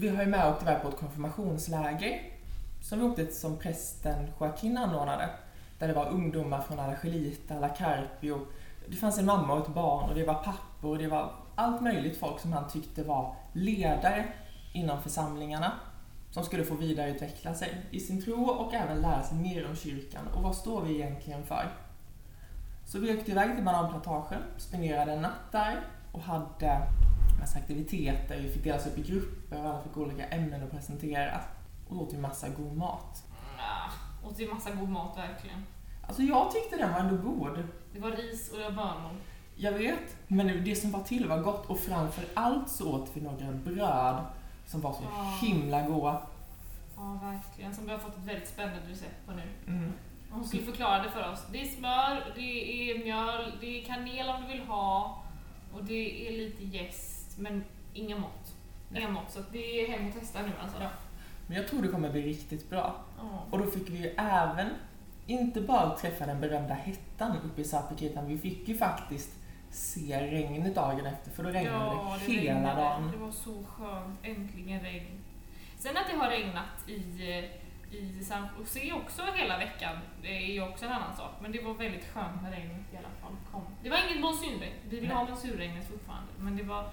Vi 0.07 0.15
har 0.15 0.23
ju 0.23 0.29
med 0.29 0.49
åkt 0.49 0.61
iväg 0.61 0.81
på 0.81 0.87
ett 0.87 0.99
konfirmationsläger 0.99 2.21
som 2.81 2.99
vi 2.99 3.05
åkte 3.05 3.25
till 3.25 3.35
som 3.35 3.57
prästen 3.57 4.27
Joaquin 4.39 4.77
anordnade. 4.77 5.29
Där 5.79 5.87
det 5.87 5.93
var 5.93 6.09
ungdomar 6.09 6.61
från 6.61 6.79
alla 6.79 6.95
Gelita, 6.95 7.55
alla 7.55 7.69
Carpio. 7.69 8.39
Det 8.87 8.95
fanns 8.95 9.19
en 9.19 9.25
mamma 9.25 9.53
och 9.53 9.67
ett 9.67 9.73
barn 9.73 10.09
och 10.09 10.15
det 10.15 10.23
var 10.23 10.33
pappor 10.33 10.89
och 10.89 10.97
det 10.97 11.07
var 11.07 11.31
allt 11.55 11.81
möjligt 11.81 12.19
folk 12.19 12.39
som 12.39 12.53
han 12.53 12.67
tyckte 12.67 13.03
var 13.03 13.35
ledare 13.53 14.25
inom 14.73 15.01
församlingarna 15.01 15.71
som 16.31 16.43
skulle 16.43 16.63
få 16.63 16.75
vidareutveckla 16.75 17.53
sig 17.53 17.85
i 17.91 17.99
sin 17.99 18.21
tro 18.21 18.49
och 18.49 18.73
även 18.73 19.01
lära 19.01 19.23
sig 19.23 19.37
mer 19.37 19.67
om 19.69 19.75
kyrkan 19.75 20.27
och 20.35 20.43
vad 20.43 20.55
står 20.55 20.81
vi 20.81 20.95
egentligen 20.95 21.45
för. 21.45 21.71
Så 22.85 22.99
vi 22.99 23.17
åkte 23.17 23.31
iväg 23.31 23.55
till 23.55 23.65
Bananplantagen, 23.65 24.41
spenderade 24.57 25.11
en 25.11 25.21
natt 25.21 25.51
där 25.51 25.81
och 26.11 26.21
hade 26.21 26.81
massa 27.39 27.59
aktiviteter, 27.59 28.41
vi 28.41 28.49
fick 28.49 28.63
delas 28.63 28.87
upp 28.87 28.97
i 28.97 29.01
grupper 29.01 29.63
och 29.63 29.69
alla 29.69 29.81
fick 29.83 29.97
olika 29.97 30.25
ämnen 30.27 30.63
att 30.63 30.71
presentera. 30.71 31.39
Och 31.89 32.01
åt 32.01 32.13
vi 32.13 32.17
massa 32.17 32.49
god 32.49 32.77
mat. 32.77 33.23
Ja, 33.57 33.91
åt 34.29 34.39
ju 34.39 34.53
massa 34.53 34.71
god 34.71 34.89
mat 34.89 35.17
verkligen. 35.17 35.63
Alltså 36.07 36.21
jag 36.21 36.51
tyckte 36.51 36.77
den 36.77 36.91
var 36.93 36.99
ändå 36.99 37.17
god. 37.31 37.63
Det 37.93 37.99
var 37.99 38.11
ris 38.11 38.51
och 38.51 38.57
det 38.57 38.63
var 38.63 38.71
bönor. 38.71 39.11
Jag 39.55 39.71
vet, 39.71 40.15
men 40.27 40.63
det 40.63 40.75
som 40.75 40.91
var 40.91 41.03
till 41.03 41.27
var 41.27 41.37
gott 41.37 41.65
och 41.65 41.79
framför 41.79 42.25
allt 42.33 42.69
så 42.69 42.91
åt 42.95 43.09
vi 43.13 43.21
några 43.21 43.51
bröd 43.51 44.23
som 44.65 44.81
var 44.81 44.93
så 44.93 44.99
Ja. 45.03 45.37
himla 45.47 45.81
goda. 45.81 46.21
Ja, 46.95 47.19
verkligen. 47.23 47.75
Som 47.75 47.85
vi 47.85 47.91
har 47.91 47.99
fått 47.99 48.17
ett 48.17 48.23
väldigt 48.23 48.47
spännande 48.49 48.89
recept 48.89 49.25
på 49.25 49.31
nu. 49.31 49.43
Mm. 49.67 49.93
Hon 50.31 50.45
skulle 50.47 50.63
förklara 50.63 51.03
det 51.03 51.09
för 51.11 51.31
oss. 51.31 51.43
Det 51.51 51.61
är 51.61 51.65
smör, 51.65 52.33
det 52.35 52.41
är 52.91 53.03
mjöl, 53.03 53.57
det 53.61 53.81
är 53.81 53.85
kanel 53.85 54.29
om 54.29 54.41
du 54.41 54.47
vill 54.47 54.67
ha 54.67 55.23
och 55.73 55.83
det 55.83 56.27
är 56.27 56.31
lite 56.37 56.63
jäst, 56.63 57.16
men 57.37 57.63
inga 57.93 58.17
mått. 58.17 58.53
Inga 58.95 59.09
mått, 59.09 59.31
så 59.31 59.39
det 59.51 59.81
är 59.81 59.87
hem 59.97 60.07
och 60.07 60.13
testa 60.19 60.41
nu 60.41 60.51
alltså. 60.63 60.81
Ja. 60.83 60.89
Men 61.47 61.57
jag 61.57 61.67
tror 61.67 61.81
det 61.81 61.87
kommer 61.87 62.09
bli 62.11 62.21
riktigt 62.21 62.69
bra. 62.69 62.95
Ja. 63.17 63.45
Och 63.51 63.59
då 63.59 63.65
fick 63.65 63.89
vi 63.89 63.97
ju 63.97 64.07
även 64.17 64.69
inte 65.27 65.61
bara 65.61 65.95
träffa 65.97 66.25
den 66.25 66.41
berömda 66.41 66.73
hettan 66.73 67.37
uppe 67.45 67.61
i 67.61 67.63
Sapeke 67.63 68.05
utan 68.05 68.27
vi 68.27 68.37
fick 68.37 68.67
ju 68.67 68.77
faktiskt 68.77 69.29
se 69.71 70.19
regnet 70.31 70.75
dagen 70.75 71.05
efter 71.05 71.31
för 71.31 71.43
då 71.43 71.49
regnade 71.49 71.85
Ja, 71.85 72.17
det 72.25 72.31
hela 72.33 72.53
regnade. 72.59 72.81
dagen. 72.81 73.11
Det 73.11 73.17
var 73.17 73.31
så 73.31 73.63
skönt. 73.63 74.19
Äntligen 74.23 74.79
regn. 74.81 75.23
Sen 75.79 75.97
att 75.97 76.07
det 76.11 76.17
har 76.17 76.29
regnat 76.29 76.89
i, 76.89 76.93
i 77.97 78.23
San 78.23 78.47
Jose 78.59 78.93
också 78.93 79.21
hela 79.35 79.57
veckan, 79.57 79.97
det 80.21 80.37
är 80.37 80.53
ju 80.53 80.61
också 80.69 80.85
en 80.85 80.91
annan 80.91 81.15
sak. 81.17 81.31
Men 81.41 81.51
det 81.51 81.61
var 81.61 81.73
väldigt 81.73 82.05
skönt 82.13 82.41
när 82.43 82.51
regnet 82.51 82.93
i 82.93 82.97
alla 82.97 83.09
fall 83.21 83.31
kom. 83.51 83.61
Det 83.83 83.89
var 83.89 83.97
inget 84.09 84.21
monsunregn. 84.21 84.73
Vi 84.89 84.99
vill 84.99 85.07
Nej. 85.09 85.17
ha 85.17 85.25
monsunregnet 85.27 85.87
fortfarande. 85.87 86.31
Men 86.37 86.57
det 86.57 86.63
var 86.63 86.89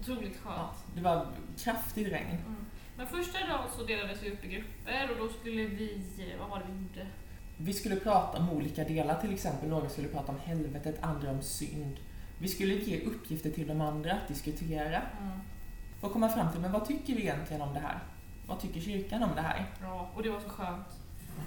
otroligt 0.00 0.36
skönt. 0.42 0.56
Ja, 0.56 0.72
det 0.94 1.00
var 1.00 1.26
kraftigt 1.58 2.12
regn. 2.12 2.30
Mm. 2.46 2.56
Men 2.96 3.06
första 3.06 3.38
dagen 3.46 3.68
så 3.76 3.84
delades 3.84 4.22
vi 4.22 4.30
upp 4.30 4.44
i 4.44 4.48
grupper 4.48 5.10
och 5.10 5.16
då 5.18 5.28
skulle 5.32 5.62
vi, 5.66 6.02
eh, 6.18 6.38
vad 6.40 6.48
var 6.48 6.58
det 6.58 6.64
vi 6.72 6.82
gjorde? 6.82 7.06
Vi 7.56 7.72
skulle 7.72 7.96
prata 7.96 8.38
om 8.38 8.50
olika 8.50 8.84
delar, 8.84 9.20
till 9.20 9.32
exempel 9.34 9.68
några 9.68 9.88
skulle 9.88 10.08
prata 10.08 10.32
om 10.32 10.38
helvetet, 10.44 11.02
andra 11.02 11.30
om 11.30 11.42
synd. 11.42 11.96
Vi 12.38 12.48
skulle 12.48 12.74
ge 12.74 13.00
uppgifter 13.00 13.50
till 13.50 13.66
de 13.68 13.80
andra 13.80 14.12
att 14.12 14.28
diskutera 14.28 14.96
Mm. 15.20 15.40
att 16.02 16.12
komma 16.12 16.28
fram 16.28 16.52
till, 16.52 16.60
men 16.60 16.72
vad 16.72 16.84
tycker 16.86 17.14
vi 17.14 17.20
egentligen 17.22 17.62
om 17.62 17.74
det 17.74 17.80
här? 17.80 17.98
Vad 18.46 18.60
tycker 18.60 18.80
kyrkan 18.80 19.22
om 19.22 19.30
det 19.34 19.40
här? 19.42 19.64
Ja, 19.82 20.10
och 20.14 20.22
det 20.22 20.30
var 20.30 20.40
så 20.40 20.48
skönt. 20.48 20.86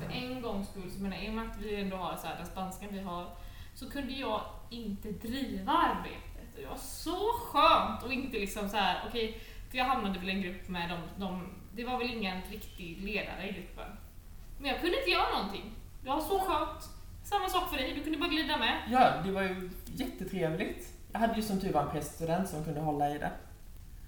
För 0.02 0.14
en 0.16 0.42
gångs 0.42 0.70
skull, 0.70 0.92
så 0.92 1.00
menar, 1.04 1.18
i 1.26 1.30
och 1.30 1.34
med 1.34 1.50
att 1.50 1.58
vi 1.62 1.82
ändå 1.82 1.98
har 1.98 2.18
så 2.18 2.28
här, 2.28 2.36
den 2.38 2.46
spanskan 2.46 2.90
vi 2.92 3.00
har, 3.00 3.28
så 3.76 3.90
kunde 3.90 4.14
jag 4.14 4.42
inte 4.70 5.12
driva 5.12 5.72
arbetet. 5.72 6.33
Och 6.54 6.62
det 6.62 6.68
var 6.68 6.78
så 6.78 7.32
skönt 7.46 8.04
och 8.04 8.14
inte 8.14 8.38
liksom 8.40 8.70
så 8.70 8.78
här, 8.78 9.04
okej, 9.08 9.42
för 9.70 9.78
jag 9.78 9.86
hamnade 9.86 10.20
väl 10.20 10.30
i 10.30 10.32
en 10.32 10.42
grupp 10.42 10.68
med 10.68 10.90
de, 10.90 11.26
de, 11.26 11.54
det 11.76 11.84
var 11.84 11.98
väl 11.98 12.10
ingen 12.10 12.42
riktig 12.42 13.02
ledare 13.02 13.50
i 13.50 13.54
gruppen. 13.54 13.98
Men 14.58 14.70
jag 14.72 14.82
kunde 14.82 14.98
inte 14.98 15.10
göra 15.10 15.38
någonting. 15.38 15.72
Det 16.04 16.10
var 16.10 16.22
så 16.22 16.40
skönt. 16.40 16.90
Samma 17.24 17.50
sak 17.50 17.70
för 17.70 17.78
dig, 17.78 17.94
du 17.94 18.04
kunde 18.04 18.18
bara 18.18 18.30
glida 18.30 18.58
med. 18.58 18.82
Ja, 18.92 19.22
det 19.24 19.32
var 19.32 19.42
ju 19.42 19.70
jättetrevligt. 19.86 20.94
Jag 21.12 21.20
hade 21.20 21.36
ju 21.36 21.42
som 21.42 21.60
tur 21.60 21.74
var 21.74 21.82
en 21.82 21.92
präststudent 21.92 22.50
som 22.50 22.64
kunde 22.64 22.80
hålla 22.80 23.10
i 23.10 23.18
det. 23.18 23.32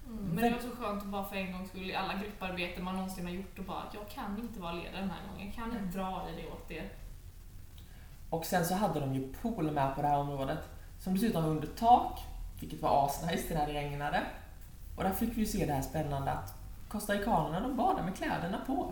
Mm, 0.07 0.25
men 0.25 0.43
det 0.43 0.49
var 0.49 0.59
så 0.59 0.75
skönt 0.75 1.03
att 1.03 1.07
bara 1.07 1.25
för 1.25 1.35
en 1.35 1.51
gångs 1.51 1.69
skull 1.69 1.89
i 1.89 1.95
alla 1.95 2.13
grupparbeten 2.13 2.83
man 2.83 2.95
någonsin 2.95 3.25
har 3.25 3.33
gjort 3.33 3.59
och 3.59 3.65
bara 3.65 3.81
att 3.81 3.93
jag 3.93 4.09
kan 4.09 4.39
inte 4.39 4.59
vara 4.59 4.71
ledare 4.71 5.01
den 5.01 5.09
här 5.09 5.27
gången. 5.31 5.45
Jag 5.45 5.55
kan 5.55 5.71
inte 5.71 5.97
dra 5.97 6.27
i 6.29 6.41
det 6.41 6.47
åt 6.47 6.71
er. 6.71 6.89
Och 8.29 8.45
sen 8.45 8.65
så 8.65 8.73
hade 8.73 8.99
de 8.99 9.15
ju 9.15 9.33
pool 9.33 9.71
med 9.71 9.95
på 9.95 10.01
det 10.01 10.07
här 10.07 10.17
området 10.19 10.69
som 10.99 11.13
dessutom 11.13 11.43
var 11.43 11.49
under 11.49 11.67
tak, 11.67 12.19
vilket 12.59 12.81
var 12.81 13.05
asnice 13.05 13.53
när 13.53 13.67
det 13.67 13.73
regnade. 13.73 14.23
Och 14.95 15.03
där 15.03 15.11
fick 15.13 15.37
vi 15.37 15.39
ju 15.39 15.45
se 15.45 15.65
det 15.65 15.73
här 15.73 15.81
spännande 15.81 16.31
att 16.31 16.53
costaricanerna 16.87 17.59
de 17.59 17.75
badar 17.75 18.03
med 18.03 18.15
kläderna 18.15 18.61
på. 18.67 18.91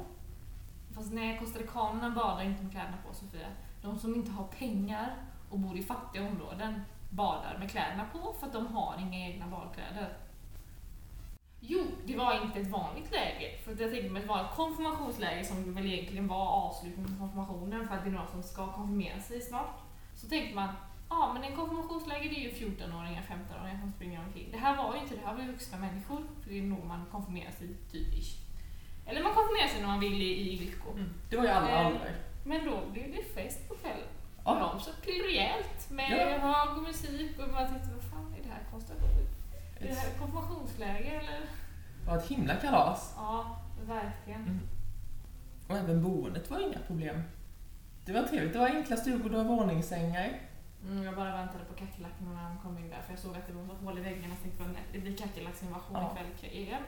Fast 0.95 1.13
nej, 1.13 1.39
costaricanerna 1.39 2.10
badar 2.10 2.43
inte 2.43 2.63
med 2.63 2.71
kläderna 2.71 2.97
på 3.08 3.13
Sofia. 3.13 3.47
De 3.82 3.99
som 3.99 4.15
inte 4.15 4.32
har 4.32 4.47
pengar 4.47 5.15
och 5.49 5.60
bor 5.60 5.78
i 5.78 5.84
fattiga 5.84 6.28
områden 6.28 6.82
badar 7.10 7.58
med 7.60 7.71
kläderna 7.71 8.06
på 8.13 8.34
för 8.39 8.47
att 8.47 8.54
de 8.54 8.67
har 8.67 8.95
inga 8.99 9.28
egna 9.28 9.47
badkläder. 9.47 10.17
Jo, 11.60 11.84
det 12.06 12.17
var 12.17 12.45
inte 12.45 12.60
ett 12.60 12.67
vanligt 12.67 13.12
läger. 13.12 13.58
För 13.58 13.82
jag 13.82 13.91
tänkte 13.91 14.10
mig 14.10 14.19
att 14.19 14.28
det 14.28 14.34
var 14.34 14.41
ett 14.41 14.56
konfirmationsläger 14.56 15.43
som 15.43 15.73
väl 15.73 15.86
egentligen 15.86 16.28
var 16.28 16.47
avslutningen 16.47 17.13
på 17.13 17.19
konfirmationen 17.19 17.88
för 17.88 17.95
att 17.95 18.04
det 18.04 18.10
är 18.10 18.13
några 18.13 18.28
som 18.28 18.43
ska 18.43 18.71
konfirmera 18.71 19.19
sig 19.19 19.41
snart. 19.41 19.80
Så 20.15 20.28
tänkte 20.28 20.56
man, 20.56 20.69
ja 21.10 21.32
men 21.34 21.44
en 21.44 21.56
konfirmationsläger 21.56 22.30
det 22.30 22.36
är 22.36 22.44
ju 22.44 22.52
14-åringar, 22.52 23.22
15-åringar 23.30 23.80
som 23.82 23.92
springer 23.94 24.20
omkring. 24.26 24.50
Det 24.52 24.58
här 24.58 24.78
var 24.78 24.96
ju 24.96 25.02
inte 25.02 25.16
det, 25.16 25.22
här 25.26 25.34
var 25.34 25.42
ju 25.42 25.52
vuxna 25.52 25.78
människor. 25.78 26.22
För 26.44 26.50
det 26.50 26.60
är 26.60 26.63
nog 26.63 26.86
man 26.86 27.06
konfirmerar 27.12 27.52
sig 27.52 27.68
typ 27.92 28.13
ish. 28.13 28.38
Eller 29.06 29.24
man 29.24 29.34
konfirmerar 29.34 29.68
sig 29.68 29.82
när 29.82 29.88
man 29.88 30.00
vill 30.00 30.22
i, 30.22 30.26
i 30.26 30.54
Ilko. 30.63 30.89
Det 31.30 31.38
var 31.38 31.44
ju 31.44 31.50
alla 31.50 31.82
Eh, 31.82 31.88
åldrar. 31.88 32.12
Men 32.46 32.66
då 32.66 32.82
blev 32.92 33.12
det 33.16 33.24
fest 33.24 33.70
på 33.70 33.76
kvällen. 33.76 34.08
Ja. 34.46 34.72
De 34.74 34.80
söp 34.80 35.02
till 35.02 35.22
rejält 35.28 35.92
med 35.92 36.12
Ja. 36.12 36.38
hög 36.48 36.78
och 36.78 36.84
musik 36.84 37.39
och 37.39 37.50
man 37.54 37.68
tänkte, 37.68 37.89
vad 37.94 38.04
fan 38.12 38.36
är 38.39 38.44
det 38.44 38.50
här 38.50 38.63
konstigt? 38.72 38.98
Är 39.80 39.88
det 39.88 39.94
här 39.96 40.10
konfirmationsläger 40.20 41.20
eller? 41.20 41.39
Det 42.02 42.08
var 42.10 42.18
ett 42.18 42.28
himla 42.28 42.56
kalas. 42.56 43.13
Ja, 43.18 43.60
Verkligen. 43.88 44.42
Mm. 44.42 44.60
Och 45.70 45.78
även 45.78 46.04
boendet 46.04 46.50
var 46.50 46.60
inga 46.60 46.80
problem. 46.88 47.22
Det 48.06 48.13
var 48.13 48.24
trevligt. 48.24 48.54
Det 48.54 48.60
var 48.60 48.68
enkla 48.70 48.98
stugor, 48.98 49.30
det 49.30 49.38
var 49.38 49.44
våningssängar. 49.44 50.39
Mm, 50.89 51.04
jag 51.04 51.15
bara 51.15 51.32
väntade 51.38 51.63
på 51.63 51.74
kackerlackorna 51.74 52.32
när 52.34 52.50
de 52.50 52.58
kom 52.58 52.78
in 52.78 52.89
där 52.89 53.02
för 53.06 53.13
jag 53.13 53.19
såg 53.19 53.36
att 53.36 53.48
det 53.48 53.54
var 53.54 53.63
hål 53.84 53.98
i 53.98 54.02
väggarna 54.02 54.34
och 54.34 54.41
tänkte 54.41 54.63
att 54.63 54.69
det 54.93 55.00
blir 55.00 55.17
kackerlacksinvasion 55.17 55.96
Ja. 56.02 56.12
ikväll 56.36 56.52
igen. 56.62 56.82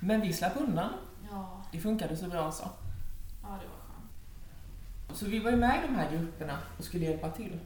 Men 0.00 0.20
vi 0.20 0.32
slapp 0.32 0.56
undan. 0.56 0.90
Ja, 1.30 1.62
Det 1.72 1.80
funkade 1.80 2.16
så 2.16 2.28
bra 2.28 2.52
så. 2.52 2.62
ja 3.42 3.48
det 3.48 3.48
var 3.48 3.76
skönt. 3.86 5.18
Så 5.18 5.26
vi 5.26 5.38
var 5.38 5.50
ju 5.50 5.56
med 5.56 5.84
i 5.84 5.86
de 5.86 5.94
här 5.94 6.10
grupperna 6.10 6.58
och 6.78 6.84
skulle 6.84 7.04
hjälpa 7.04 7.30
till. 7.30 7.58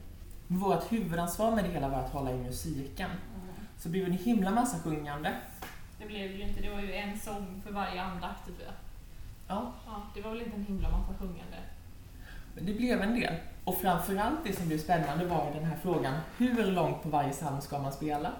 Vårt 0.47 0.91
huvudansvar 0.91 1.55
med 1.55 1.63
det 1.63 1.69
hela 1.71 1.89
var 1.89 1.97
att 1.99 2.09
hålla 2.11 2.31
i 2.31 2.37
musiken. 2.37 3.09
Så 3.77 3.87
det 3.87 3.91
blev 3.91 4.05
en 4.05 4.11
himla 4.13 4.51
massa 4.51 4.79
sjungande. 4.79 5.33
Det 5.99 6.05
blev 6.05 6.31
ju 6.31 6.41
inte, 6.41 6.61
det 6.61 6.69
var 6.69 6.79
ju 6.81 6.93
en 6.93 7.19
sång 7.19 7.61
för 7.65 7.71
varje 7.73 8.01
andakt 8.03 8.45
typ. 8.45 8.55
Ja, 9.47 9.73
Ja, 9.85 10.01
det 10.15 10.21
var 10.21 10.29
väl 10.31 10.41
inte 10.41 10.55
en 10.55 10.65
himla 10.65 10.89
massa 10.89 11.13
sjungande. 11.19 11.57
men 12.55 12.65
det 12.65 12.73
blev 12.73 13.01
en 13.01 13.19
del. 13.19 13.33
Och 13.65 13.77
framförallt 13.77 14.39
det 14.43 14.53
som 14.53 14.67
blev 14.67 14.77
spännande 14.77 15.25
var 15.25 15.51
den 15.53 15.63
här 15.63 15.77
frågan, 15.83 16.13
hur 16.37 16.65
långt 16.65 17.03
på 17.03 17.09
varje 17.09 17.31
psalm 17.31 17.61
ska 17.61 17.79
man 17.79 17.91
spela? 17.91 18.31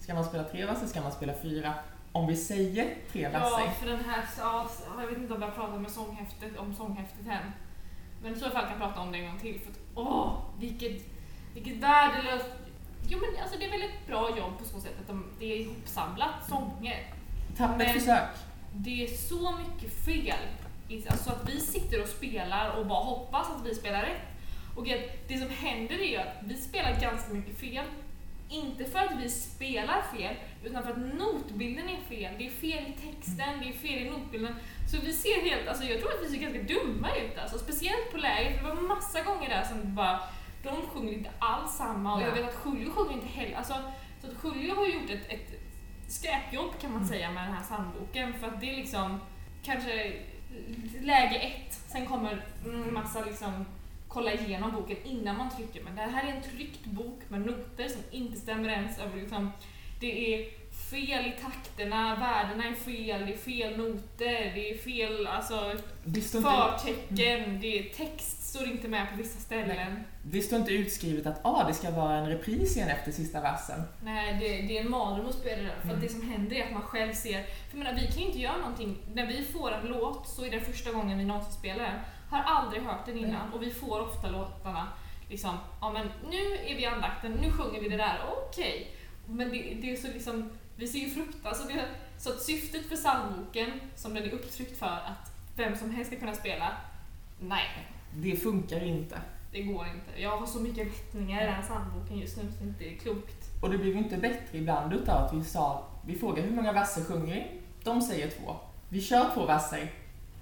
Ska 0.00 0.14
man 0.14 0.24
spela 0.24 0.44
tre 0.44 0.66
verser? 0.66 0.86
Ska 0.86 1.00
man 1.00 1.12
spela 1.12 1.32
fyra? 1.42 1.74
Om 2.12 2.26
vi 2.26 2.36
säger 2.36 2.94
tre 3.12 3.22
Ja, 3.22 3.30
verser, 3.30 3.70
för 3.80 3.86
den 3.86 4.04
här, 4.04 4.24
ja, 4.38 4.66
jag 5.00 5.06
vet 5.06 5.18
inte 5.18 5.34
om 5.34 5.42
jag 5.42 5.54
pratat 5.54 5.80
med 5.80 5.90
sånghäftet, 5.90 6.58
om 6.58 6.74
sånghäftet 6.74 7.26
än. 7.26 7.52
Men 8.22 8.34
i 8.34 8.38
så 8.38 8.50
fall 8.50 8.62
kan 8.62 8.70
jag 8.70 8.78
prata 8.78 9.00
om 9.00 9.12
det 9.12 9.18
en 9.18 9.26
gång 9.26 9.40
till. 9.40 9.60
För 9.60 9.70
att, 9.70 9.78
åh, 9.94 10.32
vilket, 10.58 11.02
vilket 11.54 11.76
värdelöst... 11.76 12.46
Jo 13.08 13.18
men 13.18 13.42
alltså 13.42 13.58
det 13.58 13.64
är 13.64 13.70
väl 13.70 13.82
ett 13.82 14.06
bra 14.06 14.36
jobb 14.38 14.58
på 14.58 14.64
så 14.64 14.80
sätt 14.80 14.94
att 15.00 15.06
de, 15.06 15.24
det 15.38 15.44
är 15.44 15.56
ihopsamlat 15.56 16.48
sånger. 16.48 17.14
tappert 17.56 17.92
försök. 17.92 18.28
Det 18.72 19.04
är 19.04 19.16
så 19.16 19.52
mycket 19.52 20.04
fel. 20.04 20.38
Alltså 21.10 21.30
att 21.30 21.48
vi 21.48 21.60
sitter 21.60 22.02
och 22.02 22.08
spelar 22.08 22.78
och 22.78 22.86
bara 22.86 23.04
hoppas 23.04 23.50
att 23.50 23.66
vi 23.66 23.74
spelar 23.74 24.02
rätt. 24.02 24.29
Och 24.80 24.86
det 25.28 25.38
som 25.38 25.50
händer 25.50 25.94
är 25.94 26.08
ju 26.10 26.16
att 26.16 26.36
vi 26.44 26.56
spelar 26.56 27.00
ganska 27.00 27.34
mycket 27.34 27.58
fel. 27.60 27.84
Inte 28.48 28.84
för 28.84 28.98
att 28.98 29.20
vi 29.22 29.30
spelar 29.30 30.02
fel, 30.16 30.34
utan 30.64 30.82
för 30.82 30.90
att 30.90 30.98
notbilden 30.98 31.88
är 31.88 32.00
fel. 32.08 32.34
Det 32.38 32.46
är 32.46 32.50
fel 32.50 32.84
i 32.88 32.92
texten, 33.06 33.60
det 33.62 33.68
är 33.68 33.72
fel 33.72 33.98
i 34.06 34.10
notbilden. 34.10 34.54
Så 34.90 34.96
vi 35.00 35.12
ser 35.12 35.42
helt, 35.50 35.68
alltså 35.68 35.84
jag 35.84 36.00
tror 36.00 36.10
att 36.10 36.22
vi 36.24 36.28
ser 36.28 36.36
ganska 36.40 36.62
dumma 36.62 37.08
ut 37.16 37.38
alltså. 37.38 37.58
Speciellt 37.58 38.12
på 38.12 38.16
läger, 38.18 38.58
för 38.58 38.68
det 38.68 38.74
var 38.74 38.82
massa 38.88 39.22
gånger 39.22 39.48
där 39.48 39.64
som 39.64 39.94
bara, 39.94 40.20
de 40.62 40.76
sjunger 40.86 41.12
inte 41.12 41.30
alls 41.38 41.76
samma 41.76 42.14
och 42.14 42.22
jag 42.22 42.32
vet 42.32 42.44
att 42.48 42.60
Julio 42.66 42.90
sjunger 42.92 43.12
inte 43.12 43.26
heller. 43.26 43.56
Alltså, 43.56 43.74
så 44.20 44.26
att 44.26 44.54
Julio 44.54 44.74
har 44.74 44.86
gjort 44.86 45.10
ett, 45.10 45.26
ett 45.28 45.60
skräpjobb 46.08 46.70
kan 46.80 46.90
man 46.90 47.00
Mm. 47.02 47.08
säga 47.08 47.30
med 47.30 47.44
den 47.46 47.54
här 47.54 47.62
psalmboken 47.64 48.34
för 48.40 48.46
att 48.46 48.60
det 48.60 48.70
är 48.70 48.76
liksom 48.76 49.20
kanske 49.62 50.12
läge 51.00 51.36
ett, 51.36 51.72
sen 51.88 52.06
kommer 52.06 52.44
massa 52.92 53.24
liksom 53.24 53.66
kolla 54.12 54.32
igenom 54.32 54.72
boken 54.72 54.96
innan 55.04 55.36
man 55.36 55.50
trycker. 55.50 55.82
Men 55.82 55.96
det 55.96 56.02
här 56.02 56.28
är 56.28 56.36
en 56.36 56.42
tryckt 56.42 56.84
bok 56.84 57.20
med 57.28 57.40
noter 57.40 57.88
som 57.88 58.02
inte 58.10 58.40
stämmer 58.40 58.68
ens 58.68 58.98
över 58.98 59.20
liksom, 59.20 59.52
det 60.00 60.34
är 60.34 60.60
fel 60.90 61.26
i 61.26 61.32
takterna, 61.42 62.16
värdena 62.16 62.64
är 62.64 62.74
fel, 62.74 63.26
det 63.26 63.32
är 63.32 63.38
fel 63.38 63.76
noter, 63.78 64.52
det 64.54 64.70
är 64.70 64.78
fel 64.78 65.26
alltså, 65.26 65.74
förtecken, 66.42 67.60
det 67.60 67.78
är 67.78 67.94
text 67.94 68.46
står 68.48 68.66
inte 68.68 68.88
med 68.88 69.10
på 69.10 69.16
vissa 69.16 69.40
ställen. 69.40 70.04
det 70.22 70.40
står 70.42 70.58
inte 70.58 70.72
utskrivet 70.72 71.26
att 71.26 71.40
ah, 71.42 71.64
det 71.68 71.74
ska 71.74 71.90
vara 71.90 72.16
en 72.16 72.28
repris 72.28 72.76
igen 72.76 72.88
efter 72.88 73.12
sista 73.12 73.40
versen. 73.40 73.82
Nej, 74.04 74.36
det, 74.40 74.48
det 74.48 74.78
är 74.78 74.84
en 74.84 74.90
mardröm 74.90 75.26
att 75.26 75.34
spela 75.34 75.62
det 75.62 75.68
där. 75.68 75.80
För 75.80 75.88
Mm. 75.88 76.00
det 76.00 76.08
som 76.08 76.30
händer 76.30 76.56
är 76.56 76.64
att 76.64 76.72
man 76.72 76.82
själv 76.82 77.12
ser... 77.12 77.42
För 77.42 77.78
jag 77.78 77.78
menar, 77.78 78.00
vi 78.00 78.06
kan 78.06 78.18
ju 78.18 78.26
inte 78.26 78.38
göra 78.38 78.56
någonting. 78.56 78.98
När 79.14 79.26
vi 79.26 79.44
får 79.44 79.72
en 79.72 79.86
låt 79.86 80.28
så 80.28 80.44
är 80.44 80.50
det 80.50 80.60
första 80.60 80.92
gången 80.92 81.18
vi 81.18 81.24
någonsin 81.24 81.52
spelar 81.52 81.84
den. 81.84 82.00
Har 82.30 82.42
aldrig 82.42 82.82
hört 82.82 83.06
den 83.06 83.18
innan 83.18 83.52
och 83.52 83.62
vi 83.62 83.70
får 83.70 84.00
ofta 84.00 84.30
låtarna 84.30 84.88
liksom, 85.28 85.56
ja 85.80 85.92
men 85.92 86.06
nu 86.30 86.54
är 86.66 86.76
vi 86.76 86.82
i 86.82 86.86
andakten, 86.86 87.32
nu 87.32 87.52
sjunger 87.52 87.80
vi 87.80 87.88
det 87.88 87.96
där, 87.96 88.18
okej. 88.48 88.90
Men 89.26 89.50
det, 89.50 89.78
det 89.82 89.90
är 89.92 89.96
så 89.96 90.06
liksom, 90.06 90.50
vi 90.76 90.88
ser 90.88 90.98
ju 90.98 91.10
frukt, 91.10 91.46
alltså 91.46 91.68
det, 91.68 91.84
så 92.18 92.30
att 92.30 92.42
syftet 92.42 92.88
för 92.88 92.96
psalmboken, 92.96 93.70
som 93.96 94.14
den 94.14 94.22
är 94.24 94.30
upptryckt 94.32 94.78
för 94.78 94.86
att 94.86 95.32
vem 95.56 95.76
som 95.76 95.90
helst 95.90 96.10
ska 96.10 96.20
kunna 96.20 96.34
spela, 96.34 96.76
nej, 97.40 97.88
Det 98.14 98.36
funkar 98.36 98.82
inte. 98.84 99.18
det 99.52 99.62
går 99.62 99.86
inte. 99.86 100.20
Jag 100.22 100.36
har 100.36 100.46
så 100.46 100.60
mycket 100.60 100.86
rättningar 100.86 101.42
i 101.42 101.46
den 101.46 101.62
psalmboken 101.62 102.18
just 102.18 102.36
nu 102.36 102.42
så 102.52 102.58
det 102.64 102.68
inte 102.68 102.84
är 102.84 102.96
klokt. 102.98 103.62
Och 103.62 103.70
det 103.70 103.78
blev 103.78 103.92
ju 103.92 103.98
inte 103.98 104.16
bättre 104.16 104.58
ibland 104.58 104.92
utav 104.92 105.24
att 105.24 105.34
vi 105.34 105.44
sa, 105.44 105.88
vi 106.06 106.18
frågar 106.18 106.42
hur 106.42 106.50
många 106.56 106.72
verser 106.72 107.04
sjunger 107.04 107.34
vi? 107.34 107.60
De 107.84 108.00
säger 108.02 108.30
två. 108.30 108.56
Vi 108.88 109.00
kör 109.00 109.30
två 109.34 109.46
verser. 109.46 109.92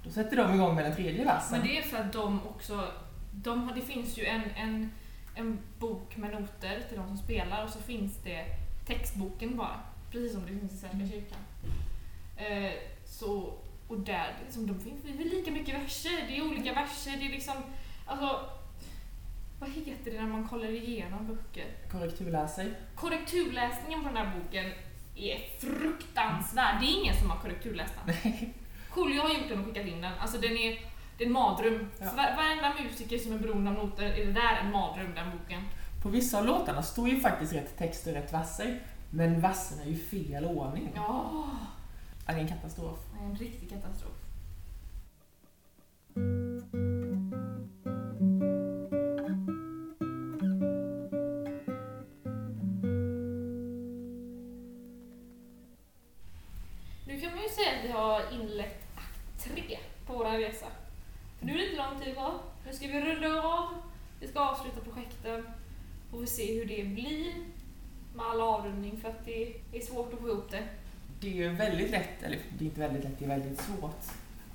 Då 0.08 0.14
sätter 0.14 0.36
de 0.36 0.54
igång 0.54 0.74
med 0.74 0.84
den 0.84 0.96
tredje 0.96 1.24
versen. 1.24 1.48
Men 1.50 1.62
det 1.68 1.78
är 1.78 1.82
för 1.82 1.96
att 1.98 2.12
de 2.12 2.40
också, 2.46 2.88
de, 3.32 3.70
det 3.74 3.80
finns 3.80 4.18
ju 4.18 4.24
en, 4.24 4.42
en, 4.56 4.92
en 5.34 5.58
bok 5.78 6.16
med 6.16 6.30
noter 6.40 6.82
till 6.88 6.96
de 6.98 7.06
som 7.08 7.18
spelar 7.18 7.64
och 7.64 7.70
så 7.70 7.78
finns 7.78 8.16
det 8.24 8.44
textboken 8.86 9.56
bara. 9.56 9.80
Precis 10.12 10.32
som 10.32 10.42
det 10.42 10.48
finns 10.48 10.72
i 10.72 10.76
Svenska 10.76 10.96
Mm. 10.98 11.10
kyrkan. 11.10 11.38
Eh, 12.36 12.72
så, 13.04 13.52
och 13.88 14.00
där, 14.00 14.34
liksom, 14.44 14.66
de 14.66 14.80
finns 14.80 15.02
det 15.02 15.10
är 15.10 15.30
lika 15.36 15.50
mycket 15.50 15.82
verser, 15.82 16.24
det 16.28 16.36
är 16.38 16.42
olika 16.46 16.72
verser, 16.74 17.16
det 17.20 17.26
är 17.26 17.30
liksom, 17.30 17.54
alltså, 18.06 18.40
vad 19.60 19.70
heter 19.70 20.10
det 20.10 20.20
när 20.20 20.28
man 20.28 20.48
kollar 20.48 20.68
igenom 20.70 21.26
böcker? 21.26 21.66
Korrekturläsare. 21.90 22.74
Korrekturläsningen 22.94 24.02
på 24.02 24.08
den 24.08 24.16
här 24.16 24.32
boken 24.38 24.72
är 25.16 25.38
fruktansvärd. 25.60 26.80
Det 26.80 26.86
är 26.86 27.00
ingen 27.00 27.16
som 27.16 27.30
har 27.30 27.38
korrekturläst 27.38 27.94
den. 28.06 28.14
Julio 28.98 29.22
har 29.22 29.28
gjort 29.28 29.48
den 29.48 29.58
och 29.60 29.66
skickat 29.66 29.86
in 29.86 30.00
den. 30.00 30.12
Alltså 30.20 30.38
den 30.38 30.50
är, 30.56 30.80
det 31.18 31.24
är 31.24 31.26
en 31.26 31.32
mardröm. 31.32 31.88
Ja. 32.00 32.06
Varenda 32.16 32.72
musiker 32.84 33.18
som 33.18 33.32
är 33.32 33.38
beroende 33.38 33.70
av 33.70 33.76
noter 33.76 34.04
är 34.04 34.26
det 34.26 34.32
där 34.32 34.56
en 34.64 34.72
mardröm, 34.72 35.14
den 35.14 35.30
boken. 35.38 35.62
På 36.02 36.08
vissa 36.08 36.38
av 36.38 36.46
låtarna 36.46 36.82
står 36.82 37.08
ju 37.08 37.20
faktiskt 37.20 37.52
rätt 37.52 37.78
text 37.78 38.06
och 38.06 38.12
rätt 38.12 38.32
verser. 38.32 38.80
Men 39.10 39.40
verserna 39.40 39.82
är 39.82 39.88
ju 39.88 39.96
fel 39.98 40.44
ordning. 40.44 40.92
Ja, 40.94 41.30
Ja, 42.26 42.32
Det 42.34 42.38
är 42.40 42.42
en 42.42 42.48
katastrof. 42.48 42.98
det 43.18 43.24
är 43.24 43.28
en 43.30 43.36
riktig 43.36 43.68
katastrof. 43.70 44.12
Vår 60.30 60.38
resa. 60.38 60.66
För 61.38 61.46
nu 61.46 61.52
är 61.52 61.58
det 61.58 61.64
inte 61.64 61.76
lång 61.76 62.00
tid 62.00 62.14
kvar. 62.14 62.32
Nu 62.66 62.72
ska 62.72 62.86
vi 62.86 63.00
runda 63.00 63.42
av, 63.42 63.68
vi 64.20 64.28
ska 64.28 64.40
avsluta 64.40 64.80
projekten 64.80 65.46
och 66.12 66.22
vi 66.22 66.26
se 66.26 66.58
hur 66.58 66.66
det 66.66 66.84
blir 66.84 67.34
med 68.14 68.26
all 68.26 68.40
avrundning 68.40 69.00
för 69.00 69.08
att 69.08 69.24
det 69.24 69.54
är 69.72 69.80
svårt 69.80 70.12
att 70.12 70.20
få 70.20 70.28
ihop 70.28 70.50
det. 70.50 70.68
Det 71.20 71.28
är 71.28 71.34
ju 71.34 71.48
väldigt 71.48 71.90
lätt, 71.90 72.22
eller 72.22 72.38
det 72.58 72.64
är 72.64 72.66
inte 72.66 72.80
väldigt 72.80 73.04
lätt, 73.04 73.18
det 73.18 73.24
är 73.24 73.28
väldigt 73.28 73.60
svårt. 73.60 74.04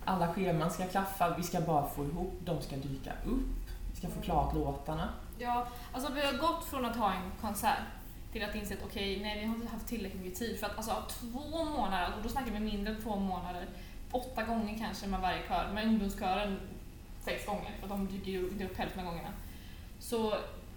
Alla 0.06 0.34
scheman 0.34 0.72
ska 0.72 0.88
klaffa, 0.88 1.38
vi 1.38 1.44
ska 1.44 1.62
bara 1.62 1.90
få 1.90 2.06
ihop, 2.06 2.34
de 2.46 2.62
ska 2.62 2.76
dyka 2.76 3.12
upp, 3.26 3.70
vi 3.92 3.98
ska 3.98 4.08
få 4.08 4.22
klart 4.22 4.54
låtarna. 4.54 5.10
Ja, 5.40 5.68
alltså 5.92 6.14
vi 6.14 6.22
har 6.22 6.34
gått 6.34 6.66
från 6.66 6.86
att 6.86 6.96
ha 6.96 7.14
en 7.14 7.32
konsert 7.42 7.84
till 8.32 8.44
att 8.44 8.56
inse 8.56 8.74
att 8.74 8.84
okej, 8.86 9.20
nej 9.22 9.40
vi 9.40 9.46
har 9.46 9.56
inte 9.56 9.68
haft 9.68 9.88
tillräckligt 9.88 10.22
mycket 10.24 10.40
tid 10.40 10.60
för 10.60 10.68
att 10.68 10.78
alltså 10.78 11.04
två 11.10 11.66
månader, 11.66 12.14
och 12.18 12.24
då 12.24 12.30
snackar 12.30 12.52
vi 12.52 12.60
mindre 12.60 12.94
än 12.94 13.02
två 13.02 13.16
månader, 13.16 13.66
åtta 14.14 14.44
gånger 14.44 14.78
kanske 14.78 15.08
med 15.08 15.20
varje 15.20 15.48
kör, 15.48 15.72
med 15.74 15.88
ungdomskören 15.88 16.60
sex 17.20 17.46
gånger 17.46 17.72
för 17.82 17.88
de 17.88 18.08
dyker 18.08 18.32
ju 18.32 18.66
upp 18.66 18.78
hälften 18.78 19.00
av 19.00 19.06
gångerna. 19.06 19.30
Så 20.00 20.36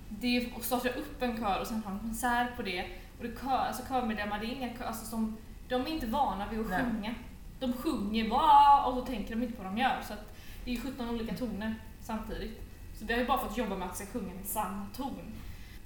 det 0.09 0.37
är 0.37 0.57
att 0.57 0.65
starta 0.65 0.89
upp 0.89 1.23
en 1.23 1.37
kör 1.37 1.61
och 1.61 1.67
sen 1.67 1.83
ha 1.83 1.93
en 1.93 1.99
konsert 1.99 2.57
på 2.57 2.63
det, 2.63 2.83
och 3.19 3.25
det 3.25 3.41
kör, 3.41 3.51
alltså 3.51 3.83
körmedlemmar, 3.89 4.41
det 4.41 4.47
är 4.47 4.53
inga 4.53 4.71
alltså 4.85 5.07
som, 5.07 5.37
de 5.69 5.83
är 5.83 5.89
inte 5.89 6.07
vana 6.07 6.49
vid 6.51 6.61
att 6.61 6.69
Nej. 6.69 6.83
sjunga. 6.85 7.15
De 7.61 7.73
sjunger 7.73 8.29
bara 8.29 8.85
och 8.85 8.95
så 8.95 9.07
tänker 9.07 9.37
de 9.37 9.43
inte 9.43 9.57
på 9.57 9.63
vad 9.63 9.73
de 9.73 9.79
gör. 9.79 10.03
Så 10.09 10.13
att 10.13 10.37
det 10.65 10.75
är 10.75 10.81
17 10.81 11.11
olika 11.11 11.35
toner 11.35 11.75
samtidigt. 12.03 12.61
Så 12.99 13.05
vi 13.05 13.13
har 13.13 13.21
ju 13.21 13.27
bara 13.27 13.39
fått 13.39 13.59
jobba 13.59 13.77
med 13.77 13.89
att 13.89 13.97
ska 13.97 14.07
sjunga 14.07 14.35
med 14.35 14.47
samma 14.47 14.87
ton. 14.97 15.33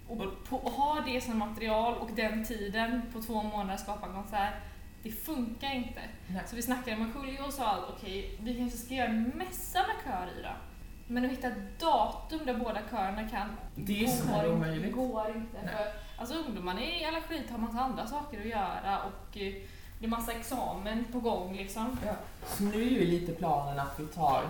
Och 0.09 0.45
på, 0.49 0.57
ha 0.57 1.01
det 1.07 1.21
som 1.21 1.39
material 1.39 1.95
och 1.95 2.11
den 2.17 2.45
tiden 2.45 3.03
på 3.13 3.23
två 3.23 3.43
månader 3.43 3.77
skapa 3.77 4.07
en 4.07 4.13
konsert, 4.13 4.55
det 5.03 5.11
funkar 5.11 5.75
inte. 5.75 6.01
Nej. 6.27 6.43
Så 6.47 6.57
vi 6.57 6.63
snackade 6.63 6.97
med 6.97 7.09
Julio 7.17 7.43
och 7.43 7.53
sa 7.53 7.67
att 7.71 7.85
okej, 7.97 8.39
vi 8.41 8.57
kanske 8.59 8.79
ska 8.79 8.95
göra 8.95 9.09
en 9.09 9.23
mässa 9.23 9.79
med 9.79 9.97
kör 10.05 10.39
i 10.39 10.43
då. 10.43 10.49
Men 11.07 11.25
att 11.25 11.31
hitta 11.31 11.47
ett 11.49 11.81
datum 11.81 12.41
där 12.47 12.55
båda 12.55 12.81
körerna 12.91 13.29
kan 13.29 13.49
Det 13.75 14.05
är 14.05 14.09
här 14.29 14.37
inte. 14.45 14.49
omöjligt. 14.51 14.95
går 14.95 15.29
inte. 15.37 15.59
Nej. 15.65 15.75
För, 15.77 15.93
alltså 16.21 16.35
ungdomarna 16.35 16.83
i 16.85 17.05
alla 17.05 17.21
skit 17.21 17.51
har 17.51 17.59
massa 17.59 17.81
andra 17.81 18.07
saker 18.07 18.41
att 18.41 18.47
göra 18.47 18.99
och 19.05 19.37
eh, 19.37 19.53
det 19.99 20.07
är 20.07 20.09
massa 20.09 20.33
examen 20.33 21.05
på 21.13 21.21
gång 21.21 21.57
liksom. 21.57 21.99
Ja. 22.07 22.13
Så 22.47 22.63
nu 22.63 22.83
är 22.83 22.91
ju 22.91 23.05
lite 23.05 23.33
planen 23.33 23.79
att 23.81 24.01
vi 24.01 24.07
tar 24.07 24.43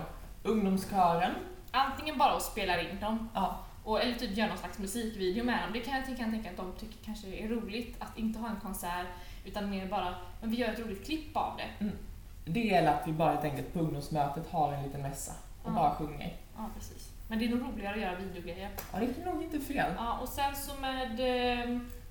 ungdomskören, 0.43 1.31
Antingen 1.73 2.17
bara 2.17 2.35
och 2.35 2.41
spelar 2.41 2.89
in 2.89 2.99
dem 2.99 3.29
ja, 3.33 3.59
Och, 3.83 4.01
eller 4.01 4.15
typ 4.15 4.37
göra 4.37 4.47
någon 4.49 4.57
slags 4.57 4.79
musikvideo 4.79 5.43
med 5.43 5.63
dem. 5.63 5.69
Det 5.73 5.79
kan 5.79 5.95
jag 5.95 6.05
tänka, 6.05 6.23
tänka 6.23 6.49
att 6.49 6.57
de 6.57 6.73
tycker 6.79 7.05
kanske 7.05 7.27
är 7.27 7.47
roligt 7.47 7.95
att 7.99 8.17
inte 8.17 8.39
ha 8.39 8.49
en 8.49 8.59
konsert 8.59 9.07
utan 9.45 9.69
mer 9.69 9.85
bara, 9.85 10.15
men 10.41 10.49
vi 10.49 10.57
gör 10.57 10.69
ett 10.69 10.79
roligt 10.79 11.05
klipp 11.05 11.37
av 11.37 11.57
det. 11.57 11.83
Mm. 11.83 11.95
Det 12.45 12.59
gäller 12.59 12.93
att 12.93 13.07
vi 13.07 13.11
bara 13.11 13.31
helt 13.31 13.43
enkelt 13.43 13.73
på 13.73 13.79
ungdomsmötet 13.79 14.51
har 14.51 14.73
en 14.73 14.83
liten 14.83 15.01
mässa 15.01 15.31
och 15.63 15.69
Ja. 15.69 15.75
bara 15.75 15.95
sjunger. 15.95 16.33
Ja, 16.57 16.69
precis. 16.77 17.09
Men 17.27 17.39
det 17.39 17.45
är 17.45 17.49
nog 17.49 17.61
roligare 17.73 17.95
att 17.95 18.01
göra 18.01 18.15
videogrejer. 18.15 18.69
Ja, 18.93 18.99
det 18.99 19.21
är 19.21 19.33
nog 19.33 19.43
inte 19.43 19.59
fel. 19.59 19.91
Ja, 19.97 20.17
och 20.19 20.29
sen 20.29 20.55
så 20.55 20.81
med... 20.81 21.19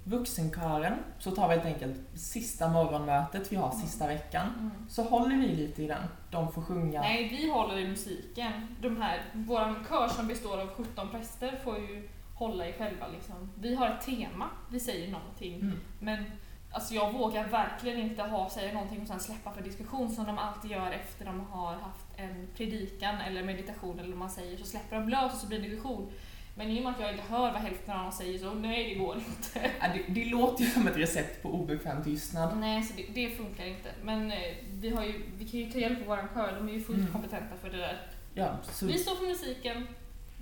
Vuxenkören 0.04 0.94
så 1.18 1.30
tar 1.30 1.48
vi 1.48 1.54
helt 1.54 1.66
enkelt 1.66 2.00
sista 2.14 2.68
morgonmötet 2.68 3.52
vi 3.52 3.56
har 3.56 3.68
Mm. 3.70 3.80
sista 3.80 4.06
veckan. 4.06 4.46
mm. 4.58 4.70
Så 4.88 5.02
håller 5.02 5.36
vi 5.36 5.46
lite 5.48 5.82
i 5.82 5.86
den. 5.86 6.02
De 6.30 6.52
får 6.52 6.62
sjunga. 6.62 7.00
Nej, 7.00 7.28
vi 7.28 7.50
håller 7.50 7.78
i 7.78 7.88
musiken. 7.88 8.52
De 8.80 9.02
här, 9.02 9.22
vår 9.32 9.84
kör 9.88 10.08
som 10.08 10.26
består 10.28 10.60
av 10.60 10.68
17 10.68 11.08
präster 11.08 11.60
får 11.64 11.78
ju 11.78 12.08
hålla 12.34 12.68
i 12.68 12.72
själva 12.72 13.06
liksom. 13.08 13.50
Vi 13.60 13.74
har 13.74 13.88
ett 13.88 14.00
tema, 14.06 14.48
vi 14.70 14.80
säger 14.80 15.10
någonting. 15.12 15.54
Mm. 15.60 15.80
Men 15.98 16.24
alltså 16.72 16.94
jag 16.94 17.12
vågar 17.12 17.48
verkligen 17.48 18.00
inte 18.00 18.22
ha, 18.22 18.50
säga 18.50 18.72
någonting 18.72 19.00
och 19.02 19.08
sen 19.08 19.20
släppa 19.20 19.52
för 19.52 19.62
diskussion 19.62 20.10
som 20.10 20.24
de 20.26 20.38
alltid 20.38 20.70
gör 20.70 20.90
efter 20.92 21.24
de 21.24 21.40
har 21.40 21.72
haft 21.72 22.06
en 22.16 22.48
predikan 22.56 23.20
eller 23.20 23.42
meditation 23.42 23.98
eller 23.98 24.08
vad 24.08 24.18
man 24.18 24.30
säger. 24.30 24.56
Så 24.58 24.64
släpper 24.66 24.96
de 24.96 25.08
lös 25.08 25.32
och 25.34 25.38
så 25.38 25.46
blir 25.46 25.58
det 25.60 25.68
diskussion. 25.68 26.10
Men 26.54 26.70
i 26.70 26.78
och 26.80 26.84
med 26.84 26.92
att 26.92 27.00
jag 27.00 27.10
inte 27.12 27.22
hör 27.28 27.52
vad 27.52 27.60
hälften 27.62 27.96
av 27.96 28.02
dem 28.02 28.12
säger 28.12 28.38
så 28.38 28.54
nej, 28.54 28.88
det 28.94 28.94
går 29.00 29.16
inte. 29.16 29.70
Ja, 29.80 29.86
det, 29.94 30.12
det 30.14 30.24
låter 30.24 30.64
ju 30.64 30.70
som 30.70 30.86
ett 30.88 30.96
recept 30.96 31.42
på 31.42 31.48
obekväm 31.54 32.04
tystnad. 32.04 32.58
Nej, 32.58 32.82
så 32.82 32.94
det, 32.96 33.06
det 33.14 33.30
funkar 33.36 33.64
inte. 33.66 33.90
Men 34.02 34.30
eh, 34.32 34.38
vi, 34.72 34.90
har 34.94 35.04
ju, 35.04 35.22
vi 35.38 35.48
kan 35.48 35.60
ju 35.60 35.70
ta 35.70 35.78
hjälp 35.78 36.00
av 36.00 36.06
vår 36.06 36.28
kör, 36.34 36.56
de 36.56 36.68
är 36.68 36.72
ju 36.72 36.80
fullt 36.80 36.98
Mm. 36.98 37.12
kompetenta 37.12 37.56
för 37.56 37.70
det 37.70 37.76
där. 37.76 38.00
Ja, 38.34 38.56
så, 38.62 38.86
Vi 38.86 38.98
står 38.98 39.14
för 39.16 39.26
musiken, 39.26 39.86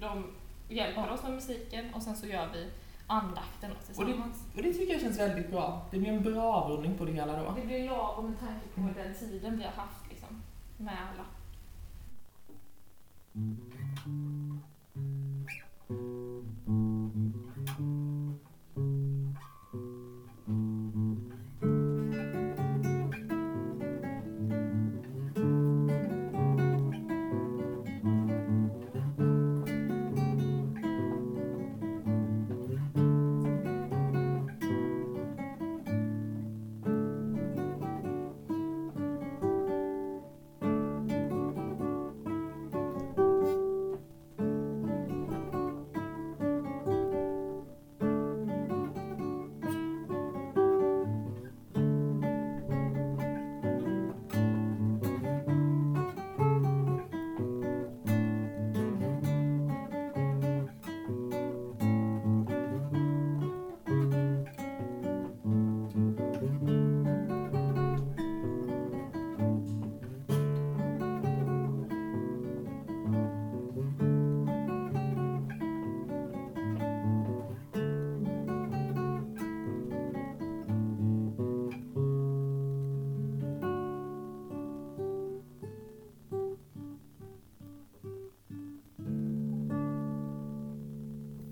de 0.00 0.26
hjälper 0.68 1.10
oss 1.10 1.22
med 1.22 1.32
musiken 1.32 1.94
och 1.94 2.02
sen 2.02 2.16
så 2.16 2.26
gör 2.26 2.48
vi 2.52 2.66
andakten 3.06 3.70
tillsammans. 3.86 4.44
och 4.56 4.62
det 4.62 4.72
tycker 4.72 4.92
jag 4.92 5.00
känns 5.02 5.18
väldigt 5.18 5.50
bra. 5.50 5.86
Det 5.90 5.98
blir 5.98 6.12
en 6.12 6.22
bra 6.22 6.54
avrundning 6.54 6.98
på 6.98 7.04
det 7.04 7.12
hela 7.12 7.42
då. 7.42 7.54
Det 7.60 7.66
blir 7.66 7.86
lagom 7.86 8.30
med 8.30 8.38
tanke 8.40 8.66
på 8.74 8.80
Mm. 8.80 8.94
den 8.94 9.14
tiden 9.14 9.58
vi 9.58 9.64
har 9.64 9.72
haft 9.72 10.08
liksom, 10.10 10.42
med 10.76 10.94
alla. 11.12 11.24